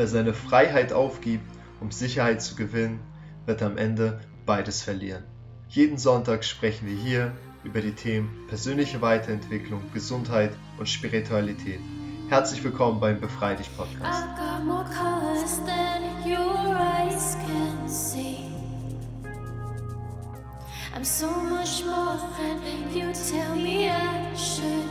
[0.00, 1.44] wer seine Freiheit aufgibt,
[1.78, 3.00] um Sicherheit zu gewinnen,
[3.44, 5.24] wird am Ende beides verlieren.
[5.68, 7.32] Jeden Sonntag sprechen wir hier
[7.64, 11.80] über die Themen persönliche Weiterentwicklung, Gesundheit und Spiritualität.
[12.30, 14.24] Herzlich willkommen beim Befrei dich Podcast.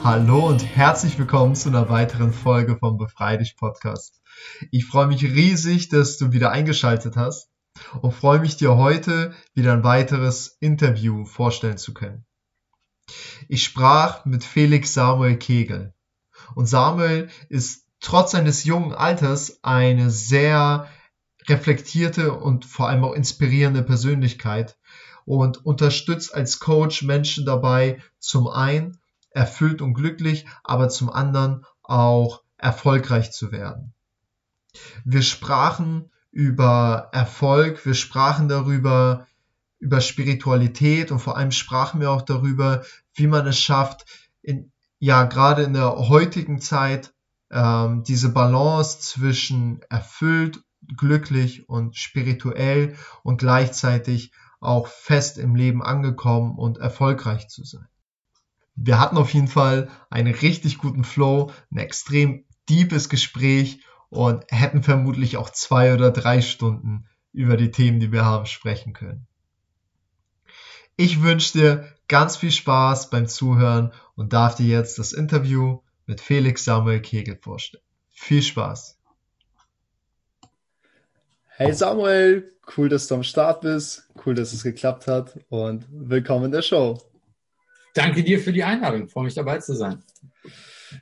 [0.03, 4.18] Hallo und herzlich willkommen zu einer weiteren Folge vom Befrei dich Podcast.
[4.71, 7.49] Ich freue mich riesig, dass du wieder eingeschaltet hast
[8.01, 12.25] und freue mich dir heute wieder ein weiteres Interview vorstellen zu können.
[13.47, 15.93] Ich sprach mit Felix Samuel Kegel
[16.55, 20.87] und Samuel ist trotz seines jungen Alters eine sehr
[21.47, 24.77] reflektierte und vor allem auch inspirierende Persönlichkeit
[25.25, 28.99] und unterstützt als Coach Menschen dabei, zum einen
[29.31, 33.93] erfüllt und glücklich, aber zum anderen auch erfolgreich zu werden.
[35.03, 39.27] Wir sprachen über Erfolg, wir sprachen darüber,
[39.79, 44.05] über Spiritualität und vor allem sprachen wir auch darüber, wie man es schafft,
[44.41, 47.13] in, ja, gerade in der heutigen Zeit,
[47.51, 50.61] ähm, diese Balance zwischen erfüllt,
[50.95, 57.87] glücklich und spirituell und gleichzeitig auch fest im Leben angekommen und erfolgreich zu sein.
[58.75, 64.83] Wir hatten auf jeden Fall einen richtig guten Flow, ein extrem deepes Gespräch und hätten
[64.83, 69.27] vermutlich auch zwei oder drei Stunden über die Themen, die wir haben, sprechen können.
[70.95, 76.19] Ich wünsche dir ganz viel Spaß beim Zuhören und darf dir jetzt das Interview mit
[76.19, 77.83] Felix Samuel Kegel vorstellen.
[78.09, 78.97] Viel Spaß!
[81.55, 86.45] Hey Samuel, cool, dass du am Start bist, cool, dass es geklappt hat und willkommen
[86.45, 87.01] in der Show.
[87.93, 90.03] Danke dir für die Einladung, freue mich dabei zu sein.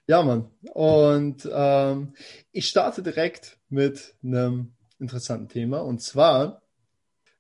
[0.07, 0.49] Ja, Mann.
[0.73, 2.13] Und ähm,
[2.51, 6.61] ich starte direkt mit einem interessanten Thema und zwar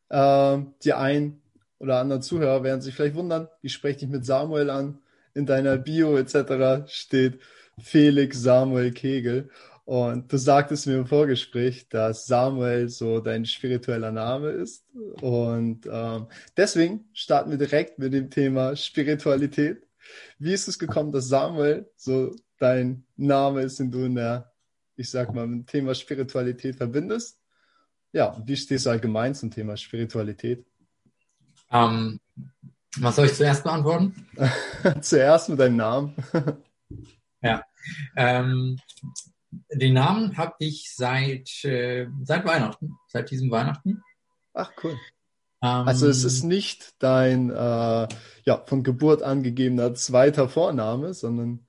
[0.09, 1.41] ähm, die ein
[1.79, 4.99] oder anderen Zuhörer werden sich vielleicht wundern, ich spreche dich mit Samuel an,
[5.33, 6.89] in deiner Bio etc.
[6.91, 7.39] steht
[7.79, 9.49] Felix Samuel Kegel
[9.87, 14.83] und du sagtest mir im Vorgespräch, dass Samuel so dein spiritueller Name ist.
[15.21, 16.27] Und ähm,
[16.57, 19.86] deswegen starten wir direkt mit dem Thema Spiritualität.
[20.39, 24.51] Wie ist es gekommen, dass Samuel so dein Name ist, den du in der,
[24.95, 27.39] ich sag mal, mit dem Thema Spiritualität verbindest?
[28.11, 30.65] Ja, wie stehst du allgemein zum Thema Spiritualität?
[31.71, 32.19] Ähm,
[32.97, 34.27] was soll ich zuerst beantworten?
[35.01, 36.15] zuerst mit deinem Namen.
[37.41, 37.63] ja.
[38.15, 38.79] Ähm,
[39.71, 44.01] den Namen habe ich seit, äh, seit Weihnachten, seit diesem Weihnachten.
[44.53, 44.97] Ach, cool.
[45.67, 48.07] Ähm, also es ist nicht dein äh,
[48.43, 51.65] ja, von Geburt an gegebener zweiter Vorname, sondern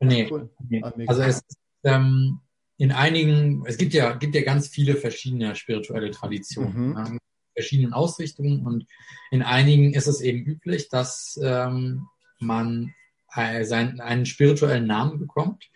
[0.00, 0.50] nee, cool.
[0.68, 0.82] nee.
[0.82, 2.40] Ah, also es ist ähm,
[2.76, 6.96] in einigen, es gibt ja, gibt ja ganz viele verschiedene spirituelle Traditionen, mhm.
[6.96, 7.18] ähm,
[7.54, 8.86] verschiedenen Ausrichtungen und
[9.32, 12.06] in einigen ist es eben üblich, dass ähm,
[12.38, 12.94] man
[13.34, 15.68] äh, sein, einen spirituellen Namen bekommt,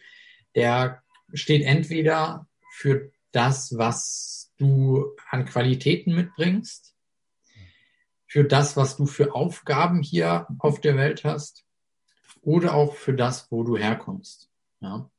[0.54, 1.02] der
[1.34, 6.91] steht entweder für das, was du an Qualitäten mitbringst,
[8.32, 11.64] für das, was du für Aufgaben hier auf der Welt hast,
[12.40, 14.48] oder auch für das, wo du herkommst.
[14.80, 15.10] Ja?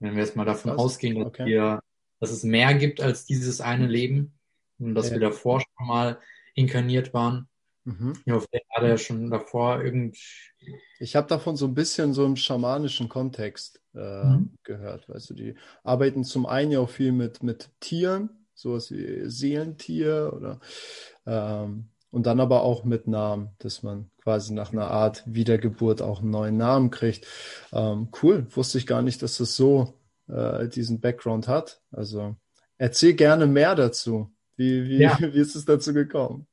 [0.00, 0.78] Wenn wir jetzt mal davon was?
[0.78, 1.46] ausgehen, dass, okay.
[1.46, 1.80] wir,
[2.18, 4.34] dass es mehr gibt als dieses eine Leben
[4.78, 5.12] und dass ja.
[5.12, 6.18] wir davor schon mal
[6.54, 7.48] inkarniert waren,
[7.86, 8.14] Mhm.
[8.24, 10.18] Ja, vielleicht hat er schon davor irgend.
[10.98, 14.56] Ich habe davon so ein bisschen so im schamanischen Kontext äh, mhm.
[14.64, 15.08] gehört.
[15.08, 20.32] Weißt du, die arbeiten zum einen ja auch viel mit, mit Tieren, sowas wie Seelentier
[20.34, 20.58] oder
[21.26, 26.22] ähm, und dann aber auch mit Namen, dass man quasi nach einer Art Wiedergeburt auch
[26.22, 27.26] einen neuen Namen kriegt.
[27.74, 31.82] Ähm, cool, wusste ich gar nicht, dass das so äh, diesen Background hat.
[31.90, 32.34] Also
[32.78, 34.34] erzähl gerne mehr dazu.
[34.56, 35.18] Wie, wie, ja.
[35.20, 36.46] wie ist es dazu gekommen?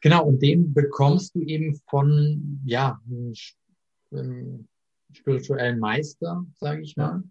[0.00, 2.98] Genau, und den bekommst du eben von, ja,
[4.10, 4.66] einem
[5.12, 7.22] spirituellen Meister, sage ich mal.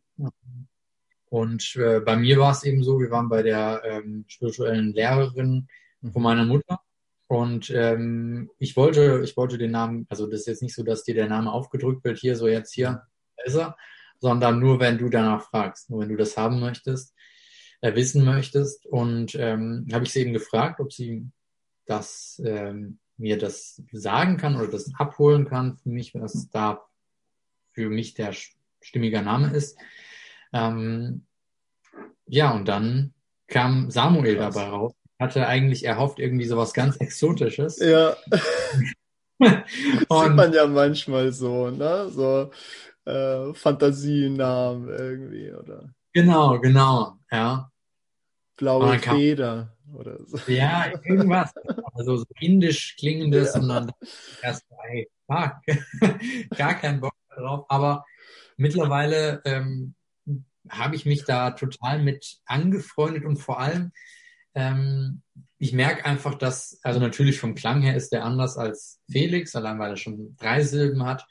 [1.30, 5.68] Und äh, bei mir war es eben so, wir waren bei der ähm, spirituellen Lehrerin
[6.14, 6.82] von meiner Mutter.
[7.28, 11.04] Und ähm, ich wollte, ich wollte den Namen, also das ist jetzt nicht so, dass
[11.04, 13.04] dir der Name aufgedrückt wird, hier, so jetzt hier,
[13.36, 13.78] da ist er,
[14.20, 17.14] sondern nur, wenn du danach fragst, nur wenn du das haben möchtest,
[17.82, 18.86] äh, wissen möchtest.
[18.86, 21.30] Und ähm, habe ich sie eben gefragt, ob sie
[21.86, 26.82] das ähm, mir das sagen kann oder das abholen kann für mich, was da
[27.72, 28.34] für mich der
[28.82, 29.78] stimmiger Name ist.
[30.54, 31.26] Ähm,
[32.26, 33.14] ja, und dann
[33.48, 34.56] kam Samuel Krass.
[34.56, 34.94] dabei raus.
[35.20, 37.80] Hatte eigentlich erhofft, irgendwie sowas ganz Exotisches.
[37.80, 38.16] Ja.
[39.40, 39.66] und,
[40.10, 42.10] Sieht man ja manchmal so, ne?
[42.10, 42.52] So
[43.06, 45.90] äh, Fantasienamen irgendwie, oder?
[46.14, 47.72] Genau, genau, ja.
[48.58, 50.38] blaue Feder oder so.
[50.48, 51.54] Ja, irgendwas.
[51.94, 53.60] Also so indisch klingendes ja.
[53.60, 53.92] und dann
[54.44, 55.56] erst, ey, fuck,
[56.56, 57.66] gar keinen Bock drauf.
[57.70, 58.06] Aber
[58.56, 59.96] mittlerweile ähm,
[60.70, 63.92] habe ich mich da total mit angefreundet und vor allem,
[64.58, 65.22] ähm,
[65.60, 69.78] ich merke einfach, dass, also natürlich vom Klang her ist der anders als Felix, allein
[69.80, 71.26] weil er schon drei Silben hat,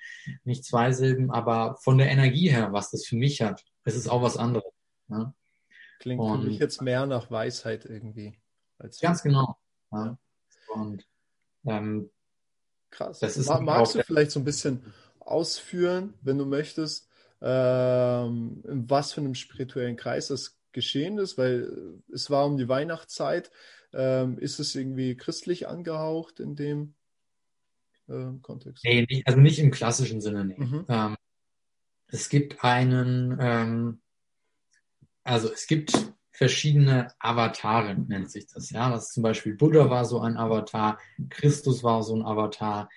[0.45, 4.09] nicht zwei Silben, aber von der Energie her, was das für mich hat, ist es
[4.09, 4.73] auch was anderes.
[5.09, 5.35] Ne?
[5.99, 8.39] Klingt und, für mich jetzt mehr nach Weisheit irgendwie.
[9.01, 9.57] ganz genau.
[9.91, 10.19] Ja.
[10.75, 11.07] Und
[11.65, 12.11] ähm,
[12.91, 13.19] krass.
[13.19, 14.85] Das ist Magst du vielleicht so ein bisschen
[15.19, 17.09] ausführen, wenn du möchtest,
[17.41, 22.69] ähm, in was für einem spirituellen Kreis das geschehen ist, weil es war um die
[22.69, 23.51] Weihnachtszeit.
[23.93, 26.95] Ähm, ist es irgendwie christlich angehaucht in dem
[28.09, 28.85] äh, Kontext?
[28.85, 30.45] Nee, nicht, also nicht im klassischen Sinne.
[30.45, 30.57] Nee.
[30.59, 30.85] Mhm.
[30.89, 31.17] Ähm,
[32.09, 34.01] es gibt einen, ähm,
[35.25, 35.93] also es gibt
[36.31, 38.69] verschiedene Avatare, nennt sich das.
[38.71, 40.99] Ja, das zum Beispiel Buddha war so ein Avatar,
[41.31, 42.91] Christus war so ein Avatar.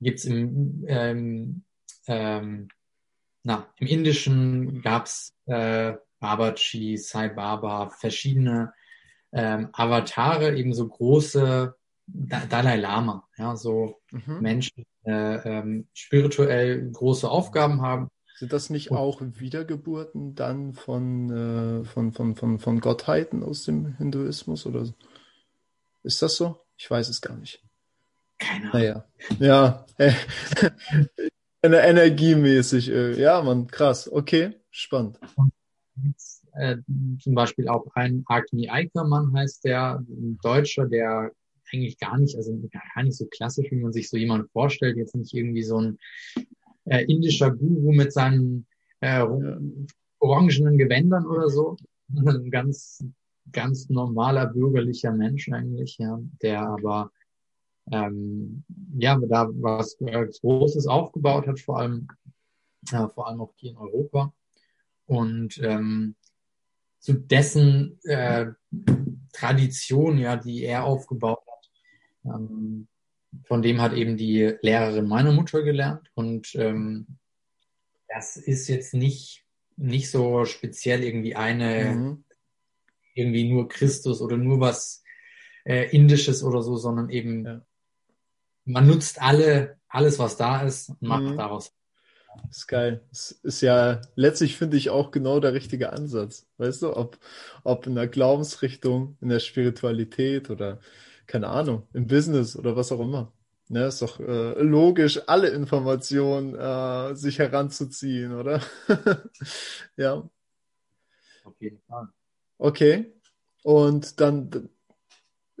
[0.00, 1.64] Gibt es im ähm,
[2.06, 2.68] ähm,
[3.42, 8.72] na, im Indischen gab es äh, Babaji, Sai Baba, verschiedene
[9.30, 11.74] ähm, Avatare, eben so große
[12.06, 14.40] da Dalai Lama, ja, so mhm.
[14.40, 18.08] Menschen, äh, ähm, spirituell große Aufgaben haben.
[18.36, 23.64] Sind das nicht Und, auch Wiedergeburten dann von, äh, von, von, von, von Gottheiten aus
[23.64, 24.94] dem Hinduismus oder so?
[26.02, 26.60] Ist das so?
[26.76, 27.62] Ich weiß es gar nicht.
[28.38, 28.72] Keine Ahnung.
[28.72, 29.04] Naja.
[29.38, 30.12] Ja, äh,
[31.62, 32.90] energiemäßig.
[32.90, 34.10] Äh, ja, man, krass.
[34.10, 35.18] Okay, spannend.
[36.54, 36.76] Äh,
[37.20, 41.32] zum Beispiel auch ein Agni Eickermann heißt der, ein Deutscher, der
[41.72, 45.16] eigentlich gar nicht, also gar nicht so klassisch, wie man sich so jemand vorstellt, jetzt
[45.16, 45.98] nicht irgendwie so ein
[46.84, 48.66] äh, indischer Guru mit seinen
[49.00, 49.24] äh,
[50.18, 51.76] orangenen Gewändern oder so.
[52.14, 53.04] Ein ganz,
[53.50, 57.10] ganz normaler bürgerlicher Mensch eigentlich, ja, der aber
[57.90, 58.64] ähm,
[58.98, 62.08] ja, da was Großes aufgebaut hat, vor allem,
[62.90, 64.32] ja, vor allem auch hier in Europa.
[65.06, 66.14] Und ähm,
[66.98, 68.46] zu dessen äh,
[69.32, 72.88] Tradition, ja, die er aufgebaut hat, ähm,
[73.44, 76.10] von dem hat eben die Lehrerin meiner Mutter gelernt.
[76.14, 77.18] Und ähm,
[78.08, 79.44] das ist jetzt nicht,
[79.76, 82.24] nicht so speziell irgendwie eine, mhm.
[83.14, 85.02] irgendwie nur Christus oder nur was
[85.64, 87.62] äh, Indisches oder so, sondern eben ja
[88.64, 91.36] man nutzt alle, alles, was da ist und macht mhm.
[91.36, 91.72] daraus.
[92.42, 93.04] Das ist geil.
[93.10, 96.46] Das ist ja letztlich, finde ich, auch genau der richtige Ansatz.
[96.58, 97.18] Weißt du, ob,
[97.62, 100.80] ob in der Glaubensrichtung, in der Spiritualität oder,
[101.26, 103.32] keine Ahnung, im Business oder was auch immer.
[103.68, 108.60] Ne, ist doch äh, logisch, alle Informationen äh, sich heranzuziehen, oder?
[109.96, 110.28] ja.
[111.44, 112.08] Auf jeden Fall.
[112.58, 113.14] Okay.
[113.62, 114.68] Und dann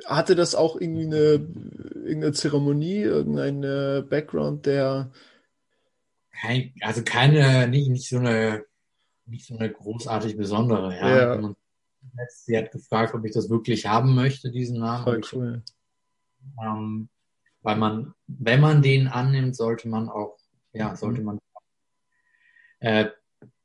[0.04, 1.48] hatte das auch irgendwie eine,
[2.04, 5.10] irgendeine Zeremonie, irgendein Background, der.
[6.40, 8.64] Kein, also keine, nicht, nicht so eine,
[9.26, 11.34] nicht so eine großartig besondere, ja.
[11.40, 11.54] ja.
[12.28, 15.04] Sie hat gefragt, ob ich das wirklich haben möchte, diesen Namen.
[15.04, 15.62] Voll cool.
[16.62, 17.08] Ähm,
[17.62, 20.38] weil man, wenn man den annimmt, sollte man auch,
[20.72, 20.96] ja, mhm.
[20.96, 21.40] sollte man
[22.80, 23.08] äh,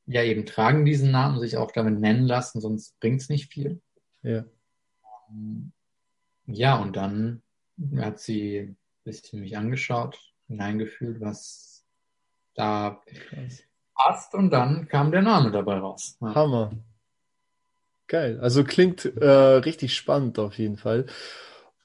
[0.05, 3.81] ja eben tragen diesen Namen, sich auch damit nennen lassen, sonst bringt es nicht viel.
[4.21, 4.45] Ja.
[5.29, 5.73] Ähm,
[6.45, 7.43] ja, und dann
[7.97, 11.68] hat sie ein bisschen mich angeschaut, hineingefühlt, was
[12.59, 13.01] da
[13.95, 16.17] passt und dann kam der Name dabei raus.
[16.21, 16.35] Ja.
[16.35, 16.71] Hammer.
[18.07, 18.39] Geil.
[18.41, 21.05] Also klingt äh, richtig spannend auf jeden Fall.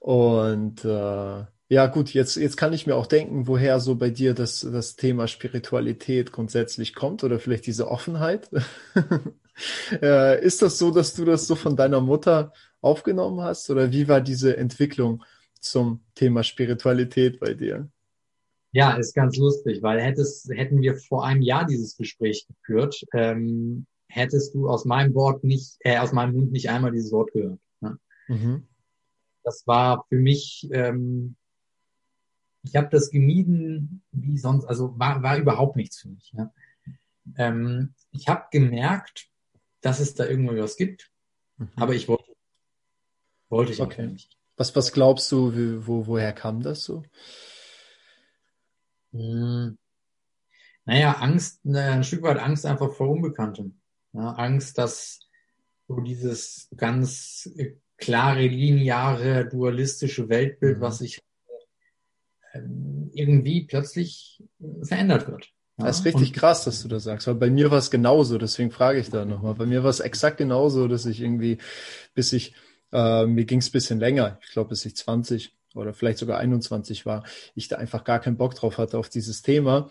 [0.01, 4.35] Und äh, ja, gut, jetzt, jetzt kann ich mir auch denken, woher so bei dir
[4.35, 8.51] das, das Thema Spiritualität grundsätzlich kommt oder vielleicht diese Offenheit.
[10.03, 13.71] äh, ist das so, dass du das so von deiner Mutter aufgenommen hast?
[13.71, 15.23] Oder wie war diese Entwicklung
[15.61, 17.89] zum Thema Spiritualität bei dir?
[18.75, 23.87] Ja, ist ganz lustig, weil hättest, hätten wir vor einem Jahr dieses Gespräch geführt, ähm,
[24.09, 27.61] hättest du aus meinem Wort nicht, äh, aus meinem Mund nicht einmal dieses Wort gehört.
[27.81, 27.99] Ne?
[28.27, 28.67] Mhm.
[29.45, 31.37] Das war für mich, ähm,
[32.65, 36.33] ich habe das gemieden wie sonst, also war, war überhaupt nichts für mich.
[36.33, 36.53] Ne?
[37.37, 39.29] Ähm, ich habe gemerkt,
[39.83, 41.13] dass es da irgendwo was gibt,
[41.59, 41.69] mhm.
[41.77, 42.35] aber ich wollte
[43.51, 44.09] wollte ich okay.
[44.09, 44.37] nicht.
[44.57, 47.05] Was, was glaubst du, wo, woher kam das so?
[49.15, 49.79] Hm.
[50.85, 53.81] Naja, Angst, äh, ein Stück weit Angst einfach vor Unbekanntem.
[54.13, 55.21] Ja, Angst, dass
[55.89, 57.49] so dieses ganz
[57.97, 60.81] klare, lineare, dualistische Weltbild, mhm.
[60.83, 61.23] was sich
[62.53, 64.43] ähm, irgendwie plötzlich
[64.83, 65.51] verändert wird.
[65.79, 65.87] Ja?
[65.87, 68.37] Das ist richtig und, krass, dass du das sagst, weil bei mir war es genauso,
[68.39, 69.55] deswegen frage ich da nochmal.
[69.55, 71.59] Bei mir war es exakt genauso, dass ich irgendwie,
[72.15, 72.55] bis ich,
[72.93, 77.07] äh, mir ging es bisschen länger, ich glaube, bis ich 20 oder vielleicht sogar 21
[77.07, 79.91] war, ich da einfach gar keinen Bock drauf hatte auf dieses Thema.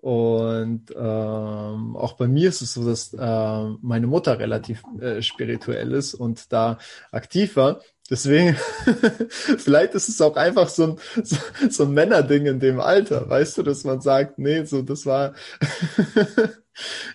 [0.00, 5.92] Und ähm, auch bei mir ist es so, dass äh, meine Mutter relativ äh, spirituell
[5.92, 6.78] ist und da
[7.10, 7.80] aktiv war.
[8.10, 8.54] Deswegen,
[9.58, 11.36] vielleicht ist es auch einfach so ein, so,
[11.68, 15.34] so ein Männerding in dem Alter, weißt du, dass man sagt, nee, so, das war.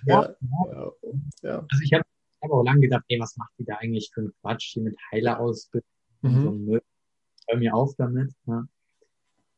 [0.06, 0.92] ja, ja,
[1.42, 2.04] ja, Also ich habe
[2.44, 4.96] hab auch lange gedacht, ey, was macht die da eigentlich für einen Quatsch hier mit
[5.12, 5.88] Heiler ausbilden?
[6.22, 6.44] Mhm.
[6.44, 6.80] So
[7.48, 8.32] Hör mir auf damit.
[8.46, 8.68] Ne?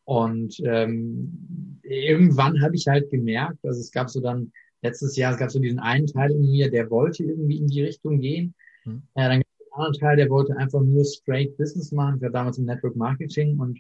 [0.06, 4.52] Und ähm, irgendwann habe ich halt gemerkt, also es gab so dann
[4.82, 7.84] letztes Jahr, es gab so diesen einen Teil in mir, der wollte irgendwie in die
[7.84, 8.54] Richtung gehen.
[8.84, 9.02] Mhm.
[9.16, 9.42] Äh, dann
[9.76, 12.16] anderen Teil, der wollte einfach nur straight Business machen.
[12.16, 13.80] Ich war damals im Network Marketing und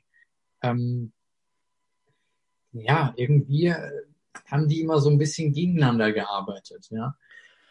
[0.61, 1.11] ähm,
[2.73, 3.91] ja, irgendwie äh,
[4.47, 7.15] haben die immer so ein bisschen gegeneinander gearbeitet, ja.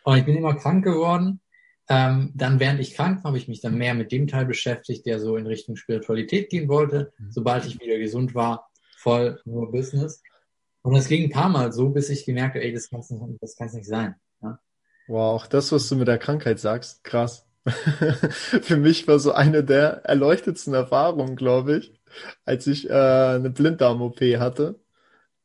[0.05, 1.41] Und ich bin immer krank geworden.
[1.89, 5.05] Ähm, dann, während ich krank war, habe ich mich dann mehr mit dem Teil beschäftigt,
[5.05, 7.13] der so in Richtung Spiritualität gehen wollte.
[7.19, 7.31] Mhm.
[7.31, 10.23] Sobald ich wieder gesund war, voll nur Business.
[10.83, 13.11] Und es ging ein paar Mal so, bis ich gemerkt habe, ey, das kann es
[13.11, 14.15] nicht, das kann's nicht sein.
[14.43, 14.59] Ja?
[15.09, 17.47] Wow, auch das, was du mit der Krankheit sagst, krass.
[17.67, 21.95] Für mich war so eine der erleuchtetsten Erfahrungen, glaube ich,
[22.45, 24.79] als ich äh, eine Blinddarm-OP hatte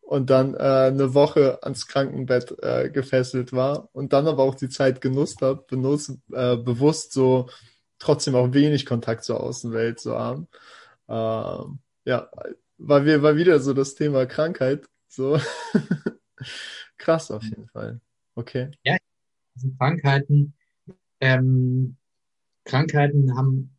[0.10, 4.70] und dann äh, eine Woche ans Krankenbett äh, gefesselt war und dann aber auch die
[4.70, 7.48] Zeit genutzt habe, benutzt, äh, bewusst so
[8.00, 10.48] trotzdem auch wenig Kontakt zur Außenwelt zu haben.
[11.08, 12.28] Ähm, ja,
[12.80, 14.88] weil wir war wieder so das Thema Krankheit.
[15.08, 15.39] So
[16.98, 18.01] krass auf jeden Fall.
[18.34, 18.72] Okay.
[18.84, 18.98] Ja,
[19.56, 20.56] also Krankheiten
[21.20, 21.98] ähm,
[22.63, 23.78] Krankheiten haben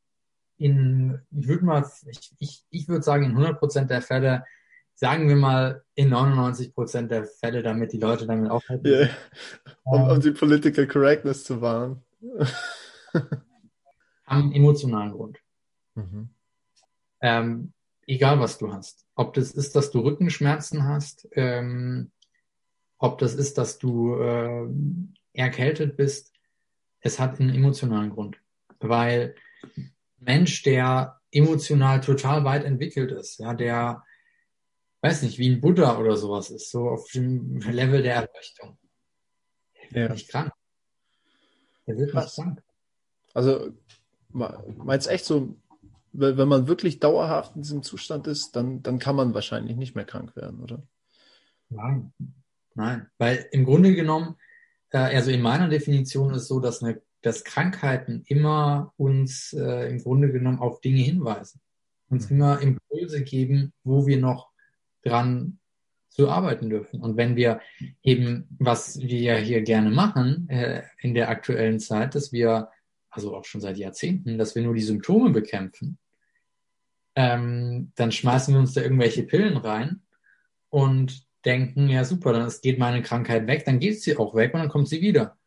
[0.58, 4.44] in, ich würde mal, ich, ich, ich würde sagen, in 100 Prozent der Fälle,
[5.00, 8.86] sagen wir mal, in 99 Prozent der Fälle, damit die Leute damit aufhalten.
[8.86, 9.10] Yeah.
[9.84, 12.02] Um, um die Political Correctness zu wahren.
[13.14, 13.32] haben
[14.26, 15.38] einen emotionalen Grund.
[15.94, 16.28] Mhm.
[17.20, 17.72] Ähm,
[18.06, 19.06] egal was du hast.
[19.14, 22.12] Ob das ist, dass du Rückenschmerzen hast, ähm,
[22.98, 24.68] ob das ist, dass du äh,
[25.32, 26.32] erkältet bist,
[27.00, 28.36] es hat einen emotionalen Grund
[28.80, 29.34] weil
[30.18, 34.02] Mensch, der emotional total weit entwickelt ist, ja, der,
[35.02, 38.78] weiß nicht, wie ein Buddha oder sowas ist, so auf dem Level der Erleuchtung.
[39.90, 40.52] Der wird nicht krank.
[41.86, 42.62] Der wird nicht krank.
[43.34, 43.72] Also,
[44.28, 45.56] meinst echt so,
[46.12, 50.04] wenn man wirklich dauerhaft in diesem Zustand ist, dann, dann kann man wahrscheinlich nicht mehr
[50.04, 50.82] krank werden, oder?
[51.68, 52.12] Nein,
[52.74, 54.36] nein, weil im Grunde genommen,
[54.90, 59.90] äh, also in meiner Definition ist es so, dass eine dass Krankheiten immer uns äh,
[59.90, 61.60] im Grunde genommen auf Dinge hinweisen,
[62.08, 62.36] uns mhm.
[62.36, 64.49] immer Impulse geben, wo wir noch
[65.02, 65.58] dran
[66.08, 67.00] zu arbeiten dürfen.
[67.00, 67.60] Und wenn wir
[68.02, 72.68] eben, was wir ja hier gerne machen äh, in der aktuellen Zeit, dass wir,
[73.10, 75.98] also auch schon seit Jahrzehnten, dass wir nur die Symptome bekämpfen,
[77.14, 80.02] ähm, dann schmeißen wir uns da irgendwelche Pillen rein
[80.68, 84.60] und denken, ja super, dann geht meine Krankheit weg, dann geht sie auch weg und
[84.60, 85.38] dann kommt sie wieder.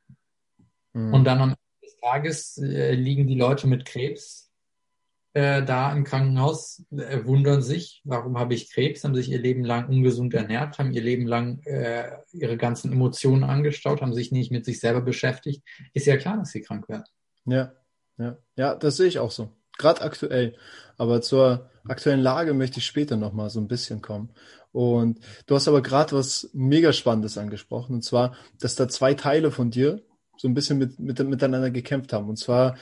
[0.93, 1.13] Mhm.
[1.13, 1.55] Und dann am
[2.01, 4.51] Tages äh, liegen die Leute mit Krebs
[5.33, 9.63] äh, da im Krankenhaus, äh, wundern sich, warum habe ich Krebs, haben sich ihr Leben
[9.63, 14.51] lang ungesund ernährt, haben ihr Leben lang äh, ihre ganzen Emotionen angestaut, haben sich nicht
[14.51, 15.63] mit sich selber beschäftigt.
[15.93, 17.05] Ist ja klar, dass sie krank werden.
[17.45, 17.73] Ja,
[18.17, 19.49] ja, ja, das sehe ich auch so.
[19.77, 20.55] Gerade aktuell.
[20.97, 24.29] Aber zur aktuellen Lage möchte ich später nochmal so ein bisschen kommen.
[24.71, 29.51] Und du hast aber gerade was mega Spannendes angesprochen, und zwar, dass da zwei Teile
[29.51, 30.01] von dir
[30.37, 32.29] so ein bisschen mit, mit, miteinander gekämpft haben.
[32.29, 32.75] Und zwar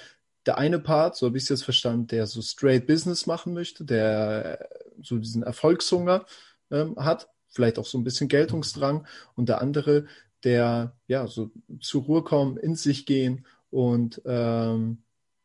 [0.45, 3.85] der eine Part, so habe ich es jetzt verstanden, der so straight Business machen möchte,
[3.85, 4.67] der
[5.01, 6.25] so diesen Erfolgshunger
[6.71, 9.07] ähm, hat, vielleicht auch so ein bisschen Geltungsdrang.
[9.35, 10.05] Und der andere,
[10.43, 15.03] der ja so zur Ruhe kommen, in sich gehen und ähm,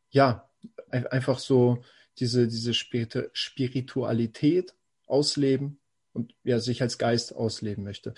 [0.09, 0.49] ja,
[0.89, 1.83] einfach so
[2.19, 4.73] diese, diese Spiritualität
[5.05, 5.79] ausleben
[6.13, 8.15] und ja, sich als Geist ausleben möchte.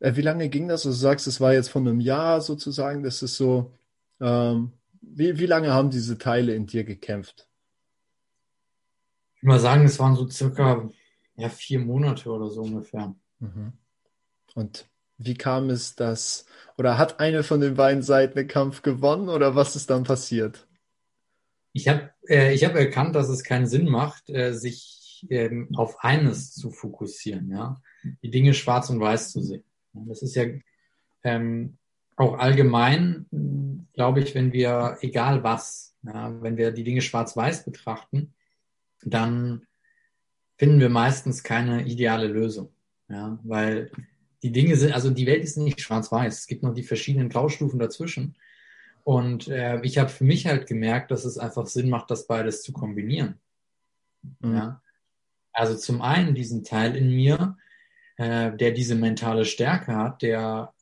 [0.00, 0.84] Äh, wie lange ging das?
[0.84, 3.04] Also du sagst, es war jetzt von einem Jahr sozusagen.
[3.04, 3.72] Das ist so.
[4.20, 4.72] Ähm,
[5.12, 7.48] wie, wie lange haben diese Teile in dir gekämpft?
[9.36, 10.88] Ich würde mal sagen, es waren so circa
[11.36, 13.14] ja, vier Monate oder so ungefähr.
[13.40, 13.72] Mhm.
[14.54, 16.46] Und wie kam es, dass,
[16.76, 20.66] oder hat eine von den beiden Seiten den Kampf gewonnen oder was ist dann passiert?
[21.72, 26.52] Ich habe äh, hab erkannt, dass es keinen Sinn macht, äh, sich ähm, auf eines
[26.54, 27.80] zu fokussieren, ja,
[28.22, 29.64] die Dinge schwarz und weiß zu sehen.
[29.92, 30.44] Das ist ja
[31.22, 31.78] ähm,
[32.16, 33.26] auch allgemein,
[33.92, 38.34] glaube ich, wenn wir, egal was, ja, wenn wir die Dinge schwarz-weiß betrachten,
[39.02, 39.66] dann
[40.56, 42.70] finden wir meistens keine ideale Lösung.
[43.08, 43.90] Ja, weil
[44.42, 46.38] die Dinge sind, also die Welt ist nicht schwarz-weiß.
[46.40, 48.36] Es gibt noch die verschiedenen Graustufen dazwischen.
[49.02, 52.62] Und äh, ich habe für mich halt gemerkt, dass es einfach Sinn macht, das beides
[52.62, 53.40] zu kombinieren.
[54.40, 54.54] Mhm.
[54.54, 54.82] Ja?
[55.52, 57.56] Also zum einen diesen Teil in mir,
[58.16, 60.73] äh, der diese mentale Stärke hat, der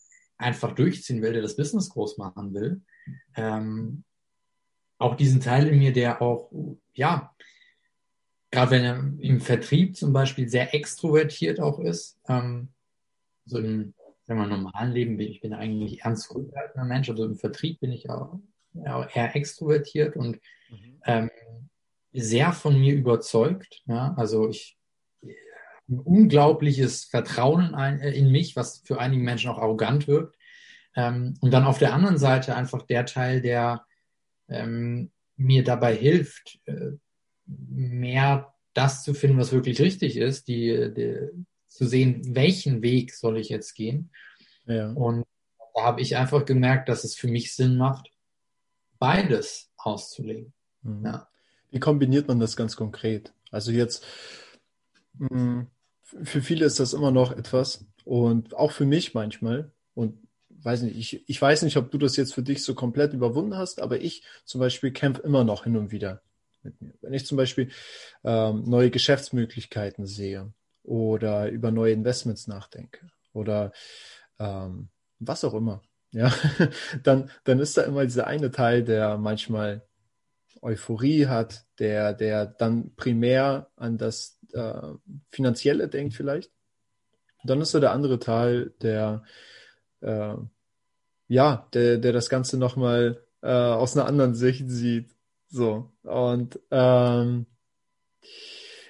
[0.43, 2.83] einfach durchziehen will, der das Business groß machen will.
[3.37, 4.05] Ähm,
[4.99, 6.51] auch diesen Teil in mir, der auch,
[6.95, 7.35] ja,
[8.51, 12.69] gerade wenn er im Vertrieb zum Beispiel sehr extrovertiert auch ist, ähm,
[13.47, 13.95] so im
[14.25, 17.93] sagen wir, normalen Leben bin ich bin eigentlich ernst zurückhaltender Mensch, also im Vertrieb bin
[17.93, 18.39] ich auch,
[18.75, 21.01] ja, eher extrovertiert und mhm.
[21.05, 21.31] ähm,
[22.13, 23.83] sehr von mir überzeugt.
[23.87, 24.15] Ja?
[24.17, 24.79] Also ich
[25.93, 30.37] ein unglaubliches Vertrauen in, in mich, was für einige Menschen auch arrogant wirkt.
[30.97, 33.85] Ähm, und dann auf der anderen Seite einfach der Teil, der
[34.49, 36.93] ähm, mir dabei hilft, äh,
[37.47, 41.29] mehr das zu finden, was wirklich richtig ist, die, die,
[41.69, 44.11] zu sehen, welchen Weg soll ich jetzt gehen.
[44.67, 44.91] Ja.
[44.93, 45.25] Und
[45.75, 48.11] da habe ich einfach gemerkt, dass es für mich Sinn macht,
[48.99, 50.53] beides auszulegen.
[50.83, 51.05] Mhm.
[51.05, 51.29] Ja.
[51.71, 53.33] Wie kombiniert man das ganz konkret?
[53.51, 54.05] Also jetzt,
[55.19, 55.67] mh, hm,
[56.23, 59.73] für viele ist das immer noch etwas und auch für mich manchmal.
[59.95, 63.13] Und weiß nicht, ich, ich weiß nicht, ob du das jetzt für dich so komplett
[63.13, 66.23] überwunden hast, aber ich zum Beispiel kämpfe immer noch hin und wieder
[66.63, 66.95] mit mir.
[67.01, 67.71] Wenn ich zum Beispiel
[68.25, 70.53] ähm, neue Geschäftsmöglichkeiten sehe
[70.83, 73.73] oder über neue Investments nachdenke oder
[74.39, 74.89] ähm,
[75.19, 76.33] was auch immer, ja,
[77.03, 79.87] dann, dann ist da immer dieser eine Teil, der manchmal
[80.63, 84.93] Euphorie hat, der, der dann primär an das äh,
[85.29, 86.51] Finanzielle denkt vielleicht.
[87.45, 89.25] Dann ist so der andere Teil, der
[90.01, 90.37] äh,
[91.29, 95.15] ja, der, der das Ganze nochmal äh, aus einer anderen Sicht sieht.
[95.49, 95.93] So.
[96.03, 97.47] Und ähm,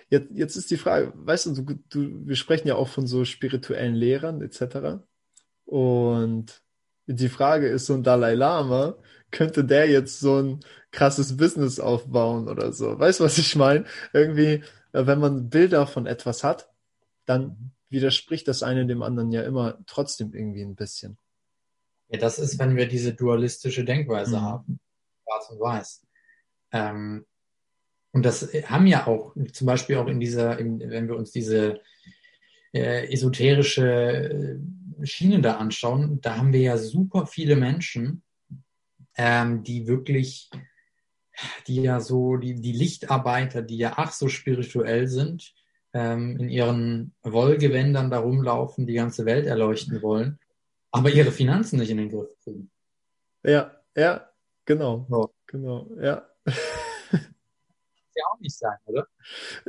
[0.09, 3.25] jetzt, jetzt ist die Frage, weißt du, du, du, wir sprechen ja auch von so
[3.25, 5.03] spirituellen Lehrern etc.
[5.65, 6.63] Und
[7.07, 8.97] die Frage ist, so ein Dalai Lama,
[9.33, 10.61] könnte der jetzt so ein
[10.93, 12.99] krasses Business aufbauen oder so?
[12.99, 13.85] Weißt du, was ich meine?
[14.13, 16.71] Irgendwie, äh, wenn man Bilder von etwas hat,
[17.25, 21.19] dann widerspricht das eine dem anderen ja immer trotzdem irgendwie ein bisschen.
[22.09, 24.43] Ja, das ist, wenn wir diese dualistische Denkweise mhm.
[24.43, 24.81] haben,
[25.25, 26.07] schwarz und weiß.
[26.73, 27.27] Ähm,
[28.13, 31.81] und das haben ja auch, zum Beispiel auch in dieser, in, wenn wir uns diese
[32.73, 34.59] äh, esoterische
[35.01, 38.23] äh, Schiene da anschauen, da haben wir ja super viele Menschen,
[39.17, 40.51] ähm, die wirklich,
[41.67, 45.55] die ja so, die, die Lichtarbeiter, die ja ach so spirituell sind,
[45.93, 50.39] ähm, in ihren Wollgewändern da rumlaufen, die ganze Welt erleuchten wollen,
[50.91, 52.71] aber ihre Finanzen nicht in den Griff kriegen.
[53.43, 54.29] Ja, ja,
[54.65, 55.07] genau.
[55.09, 55.33] So.
[55.47, 56.27] Genau, ja.
[56.47, 59.07] ja auch nicht sein, oder?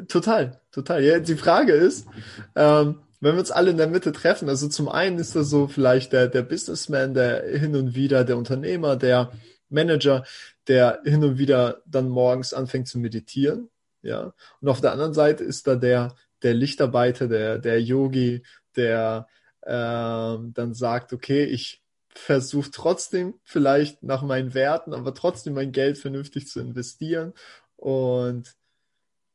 [0.08, 1.04] Total, total.
[1.04, 2.08] Ja, die Frage ist,
[2.56, 5.68] ähm, wenn wir uns alle in der Mitte treffen, also zum einen ist das so
[5.68, 9.32] vielleicht der, der Businessman, der hin und wieder, der Unternehmer, der
[9.70, 10.26] Manager,
[10.68, 13.70] der hin und wieder dann morgens anfängt zu meditieren,
[14.02, 14.34] ja.
[14.62, 18.44] Und auf der anderen Seite ist da der, der Lichtarbeiter, der, der Yogi,
[18.76, 19.28] der
[19.66, 25.98] ähm, dann sagt, okay, ich versuche trotzdem vielleicht nach meinen Werten, aber trotzdem mein Geld
[25.98, 27.34] vernünftig zu investieren.
[27.78, 28.56] Und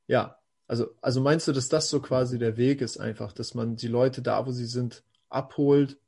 [0.07, 0.38] ja,
[0.69, 3.89] also, also meinst du, dass das so quasi der Weg ist, einfach, dass man die
[3.89, 5.99] Leute da, wo sie sind, abholt?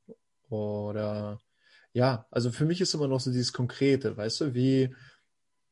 [0.50, 1.40] Oder
[1.92, 4.94] ja, also für mich ist immer noch so dieses Konkrete, weißt du, wie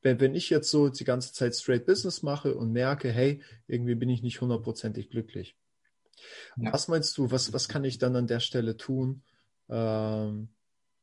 [0.02, 3.94] wenn, wenn ich jetzt so die ganze Zeit straight Business mache und merke, hey, irgendwie
[3.94, 5.56] bin ich nicht hundertprozentig glücklich.
[6.56, 6.72] Ja.
[6.72, 9.22] Was meinst du, was, was kann ich dann an der Stelle tun?
[9.68, 10.48] Ähm,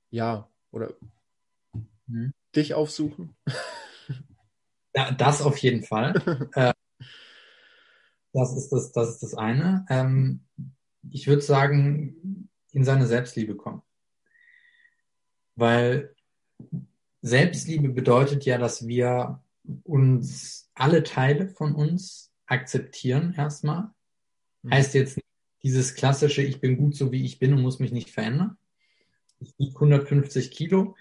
[0.09, 0.93] ja, oder
[2.07, 2.33] mhm.
[2.55, 3.35] dich aufsuchen?
[4.93, 6.49] Ja, das auf jeden Fall.
[6.55, 6.73] äh,
[8.35, 9.85] das, ist das, das ist das eine.
[9.89, 10.41] Ähm,
[11.09, 13.81] ich würde sagen, in seine Selbstliebe kommen.
[15.55, 16.13] Weil
[17.21, 19.41] Selbstliebe bedeutet ja, dass wir
[19.83, 23.89] uns alle Teile von uns akzeptieren erstmal.
[24.61, 24.71] Mhm.
[24.71, 25.19] Heißt jetzt
[25.63, 28.57] dieses klassische, ich bin gut so wie ich bin und muss mich nicht verändern.
[29.39, 30.95] Ich wiege 150 Kilo.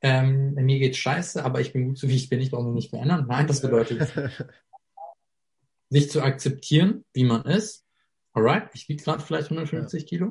[0.00, 2.74] Ähm, mir geht's scheiße, aber ich bin gut so wie ich bin, ich brauche mich
[2.74, 3.26] nicht verändern.
[3.28, 4.12] Nein, das bedeutet,
[5.90, 7.84] sich zu akzeptieren, wie man ist.
[8.32, 10.08] Alright, ich wiege gerade vielleicht 150 ja.
[10.08, 10.30] Kilo.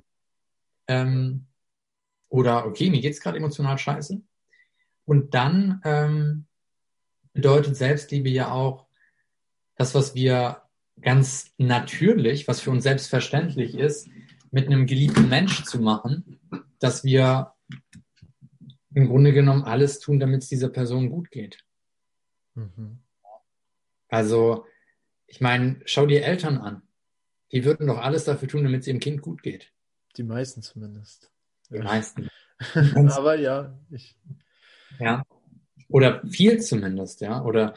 [0.88, 1.48] Ähm,
[2.30, 4.22] oder okay, mir geht's gerade emotional scheiße.
[5.06, 6.46] Und dann ähm,
[7.34, 8.88] bedeutet Selbstliebe ja auch
[9.76, 10.64] das, was wir
[11.02, 14.10] ganz natürlich, was für uns selbstverständlich ist,
[14.52, 16.40] mit einem geliebten Mensch zu machen,
[16.80, 17.54] dass wir
[18.94, 21.64] im Grunde genommen alles tun, damit es dieser Person gut geht.
[22.56, 23.00] Mhm.
[24.10, 24.66] Also,
[25.28, 26.82] ich meine, schau dir Eltern an.
[27.52, 29.72] Die würden doch alles dafür tun, damit es ihrem Kind gut geht.
[30.18, 31.32] Die meisten zumindest.
[31.70, 32.30] Die meisten.
[33.12, 34.18] Aber ja, ich.
[35.00, 35.24] Ja.
[35.90, 37.44] Oder viel zumindest, ja.
[37.44, 37.76] Oder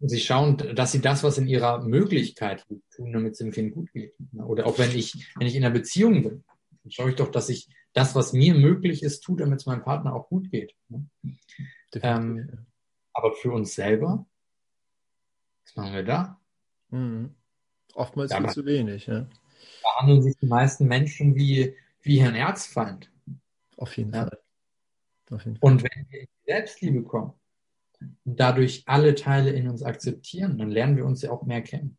[0.00, 3.92] sie schauen, dass sie das, was in ihrer Möglichkeit tun, damit es dem Kind gut
[3.92, 4.14] geht.
[4.36, 6.44] Oder auch wenn ich, wenn ich in einer Beziehung bin,
[6.82, 9.82] dann schaue ich doch, dass ich das, was mir möglich ist, tue, damit es meinem
[9.82, 10.74] Partner auch gut geht.
[11.94, 12.66] Ähm,
[13.12, 14.26] aber für uns selber,
[15.68, 16.40] was machen wir da?
[16.90, 17.34] Mhm.
[17.94, 19.26] Oftmals viel zu wenig, ja.
[19.82, 23.10] Behandeln sich die meisten Menschen wie, wie Herrn Erzfeind.
[23.76, 24.24] Auf jeden ja.
[24.24, 24.38] Fall.
[25.30, 25.70] Auf jeden Fall.
[25.70, 27.34] Und wenn wir in die Selbstliebe kommen
[28.00, 31.96] und dadurch alle Teile in uns akzeptieren, dann lernen wir uns ja auch mehr kennen.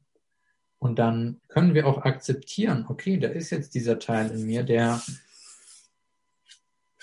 [0.80, 5.02] Und dann können wir auch akzeptieren, okay, da ist jetzt dieser Teil in mir, der,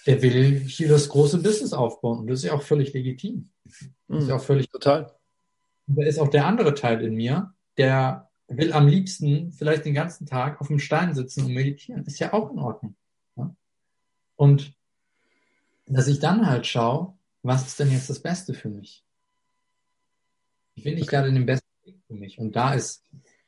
[0.06, 2.20] der will hier das große Business aufbauen.
[2.20, 3.50] Und das ist ja auch völlig legitim.
[4.08, 5.15] Das ist ja auch völlig total.
[5.86, 9.94] Und da ist auch der andere Teil in mir, der will am liebsten vielleicht den
[9.94, 12.04] ganzen Tag auf dem Stein sitzen und meditieren.
[12.04, 12.96] Ist ja auch in Ordnung.
[13.36, 13.54] Ja?
[14.36, 14.74] Und
[15.86, 19.04] dass ich dann halt schaue, was ist denn jetzt das Beste für mich?
[20.74, 22.38] Ich bin nicht gerade den besten Weg für mich.
[22.38, 23.04] Und da ist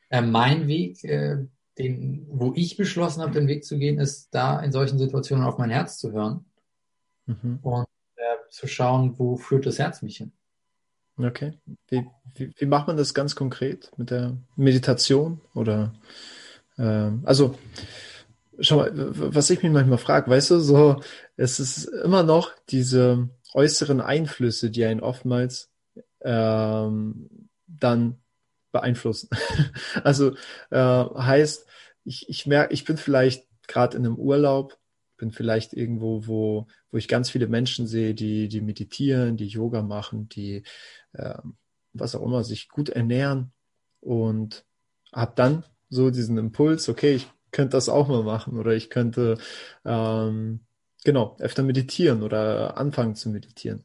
[0.09, 1.46] äh, mein Weg, äh,
[1.79, 5.59] den, wo ich beschlossen habe, den Weg zu gehen, ist da in solchen Situationen auf
[5.59, 6.44] mein Herz zu hören
[7.27, 7.59] mhm.
[7.62, 10.33] und äh, zu schauen, wo führt das Herz mich hin.
[11.18, 11.52] Okay.
[11.88, 15.92] Wie, wie, wie macht man das ganz konkret mit der Meditation oder
[16.78, 17.59] ähm, also
[18.61, 21.02] schau mal, was ich mich manchmal frage, weißt du, so
[21.37, 25.70] es ist immer noch diese äußeren Einflüsse, die einen oftmals
[26.20, 28.18] ähm, dann
[28.72, 29.31] beeinflussen.
[30.04, 30.35] also
[30.70, 31.66] äh, heißt,
[32.04, 34.78] ich, ich merke, ich bin vielleicht gerade in einem Urlaub,
[35.18, 39.83] bin vielleicht irgendwo, wo, wo ich ganz viele Menschen sehe, die, die meditieren, die Yoga
[39.83, 40.62] machen, die
[41.12, 41.38] äh,
[41.92, 43.52] was auch immer, sich gut ernähren
[44.00, 44.64] und
[45.12, 49.38] habe dann so diesen Impuls, okay, ich könnte das auch mal machen oder ich könnte
[49.85, 50.61] ähm,
[51.04, 53.85] genau öfter meditieren oder anfangen zu meditieren.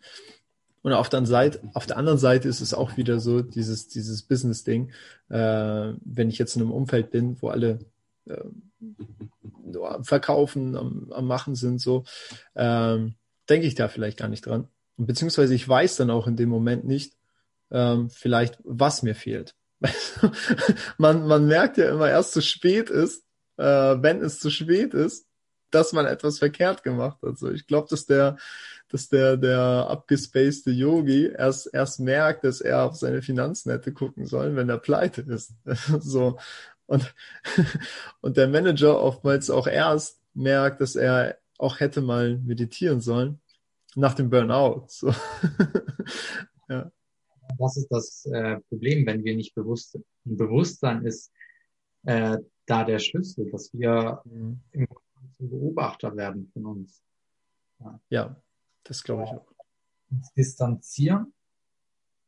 [0.81, 4.23] Und auf der, Seite, auf der anderen Seite ist es auch wieder so, dieses, dieses
[4.23, 4.91] Business-Ding,
[5.29, 7.79] äh, wenn ich jetzt in einem Umfeld bin, wo alle
[8.25, 8.43] äh,
[10.01, 12.03] verkaufen, am, am Machen sind, so,
[12.55, 13.15] ähm,
[13.49, 14.67] denke ich da vielleicht gar nicht dran.
[14.97, 17.13] Beziehungsweise ich weiß dann auch in dem Moment nicht,
[17.71, 19.55] ähm, vielleicht, was mir fehlt.
[20.97, 23.23] man, man merkt ja immer erst zu spät ist,
[23.57, 25.27] äh, wenn es zu spät ist,
[25.71, 27.37] dass man etwas verkehrt gemacht hat.
[27.37, 28.37] So, ich glaube, dass der,
[28.89, 34.25] dass der, der abgespacede Yogi erst, erst merkt, dass er auf seine Finanzen hätte gucken
[34.25, 35.53] sollen, wenn er pleite ist.
[35.99, 36.37] so.
[36.85, 37.13] Und,
[38.21, 43.39] und der Manager oftmals auch erst merkt, dass er auch hätte mal meditieren sollen
[43.95, 44.85] nach dem Burnout.
[44.87, 45.09] So.
[46.69, 46.91] ja.
[47.59, 50.05] Das ist das äh, Problem, wenn wir nicht bewusst sind.
[50.23, 51.31] Bewusstsein ist
[52.03, 54.61] äh, da der Schlüssel, dass wir mhm.
[54.71, 54.87] im
[55.37, 57.03] Beobachter werden von uns.
[57.79, 58.41] Ja, ja
[58.83, 59.53] das glaube ich auch.
[60.09, 61.33] Uns distanzieren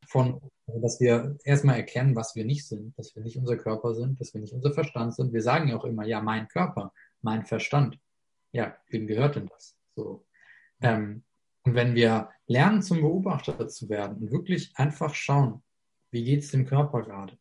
[0.08, 4.20] von, dass wir erstmal erkennen, was wir nicht sind, dass wir nicht unser Körper sind,
[4.20, 5.34] dass wir nicht unser Verstand sind.
[5.34, 8.00] Wir sagen ja auch immer, ja, mein Körper, mein Verstand.
[8.52, 9.76] Ja, wem gehört denn das?
[9.96, 10.26] So.
[10.82, 11.24] Ähm,
[11.64, 15.64] und wenn wir lernen, zum Beobachter zu werden und wirklich einfach schauen,
[16.12, 17.38] wie geht es dem Körper gerade?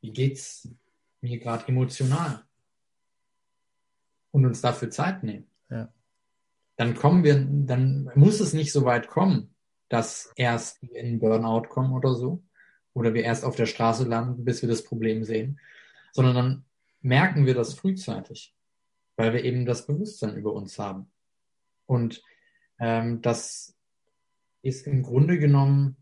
[0.00, 0.68] Wie geht es
[1.20, 2.48] mir gerade emotional?
[4.30, 5.92] und uns dafür Zeit nehmen, ja.
[6.76, 9.54] dann kommen wir, dann muss es nicht so weit kommen,
[9.88, 12.42] dass erst wir in Burnout kommen oder so,
[12.94, 15.60] oder wir erst auf der Straße landen, bis wir das Problem sehen,
[16.12, 16.64] sondern dann
[17.00, 18.54] merken wir das frühzeitig,
[19.16, 21.10] weil wir eben das Bewusstsein über uns haben.
[21.86, 22.22] Und
[22.80, 23.76] ähm, das
[24.62, 25.96] ist im Grunde genommen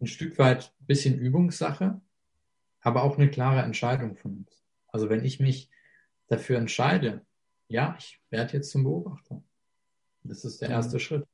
[0.00, 2.00] ein Stück weit ein bisschen Übungssache,
[2.80, 4.64] aber auch eine klare Entscheidung von uns.
[4.88, 5.70] Also wenn ich mich
[6.28, 7.24] dafür entscheide,
[7.68, 9.42] ja, ich werde jetzt zum Beobachter.
[10.22, 10.74] Das ist der mhm.
[10.74, 11.00] erste mhm.
[11.00, 11.26] Schritt.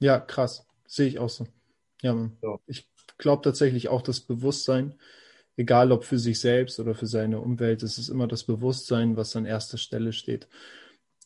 [0.00, 0.66] Ja, krass.
[0.86, 1.46] Sehe ich auch so.
[2.02, 2.60] Ja, so.
[2.66, 4.94] ich glaube tatsächlich auch das Bewusstsein,
[5.56, 9.36] egal ob für sich selbst oder für seine Umwelt, es ist immer das Bewusstsein, was
[9.36, 10.48] an erster Stelle steht.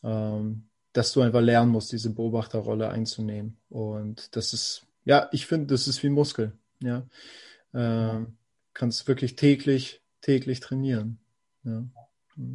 [0.03, 3.57] Ähm, dass du einfach lernen musst, diese Beobachterrolle einzunehmen.
[3.69, 6.53] Und das ist, ja, ich finde, das ist wie Muskel.
[6.79, 7.05] Ja,
[7.73, 8.37] ähm,
[8.73, 11.19] kannst wirklich täglich, täglich trainieren.
[11.63, 11.83] Ja.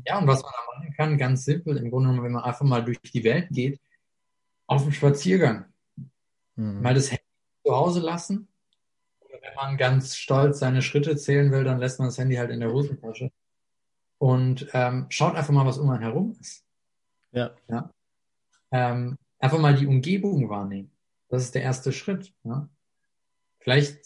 [0.07, 2.67] Ja, und was man da machen kann, ganz simpel, im Grunde genommen, wenn man einfach
[2.67, 3.81] mal durch die Welt geht,
[4.67, 5.70] auf dem Spaziergang.
[6.61, 6.83] Mhm.
[6.83, 7.25] Mal das Handy
[7.65, 8.49] zu Hause lassen.
[9.21, 12.51] Oder wenn man ganz stolz seine Schritte zählen will, dann lässt man das Handy halt
[12.51, 13.33] in der Hosentasche.
[14.19, 16.65] Und ähm, schaut einfach mal, was um einen herum ist.
[17.33, 17.53] Ja.
[17.69, 17.91] ja?
[18.71, 20.91] Ähm, einfach mal die Umgebung wahrnehmen.
[21.29, 22.35] Das ist der erste Schritt.
[22.45, 22.69] Ja?
[23.59, 24.05] Vielleicht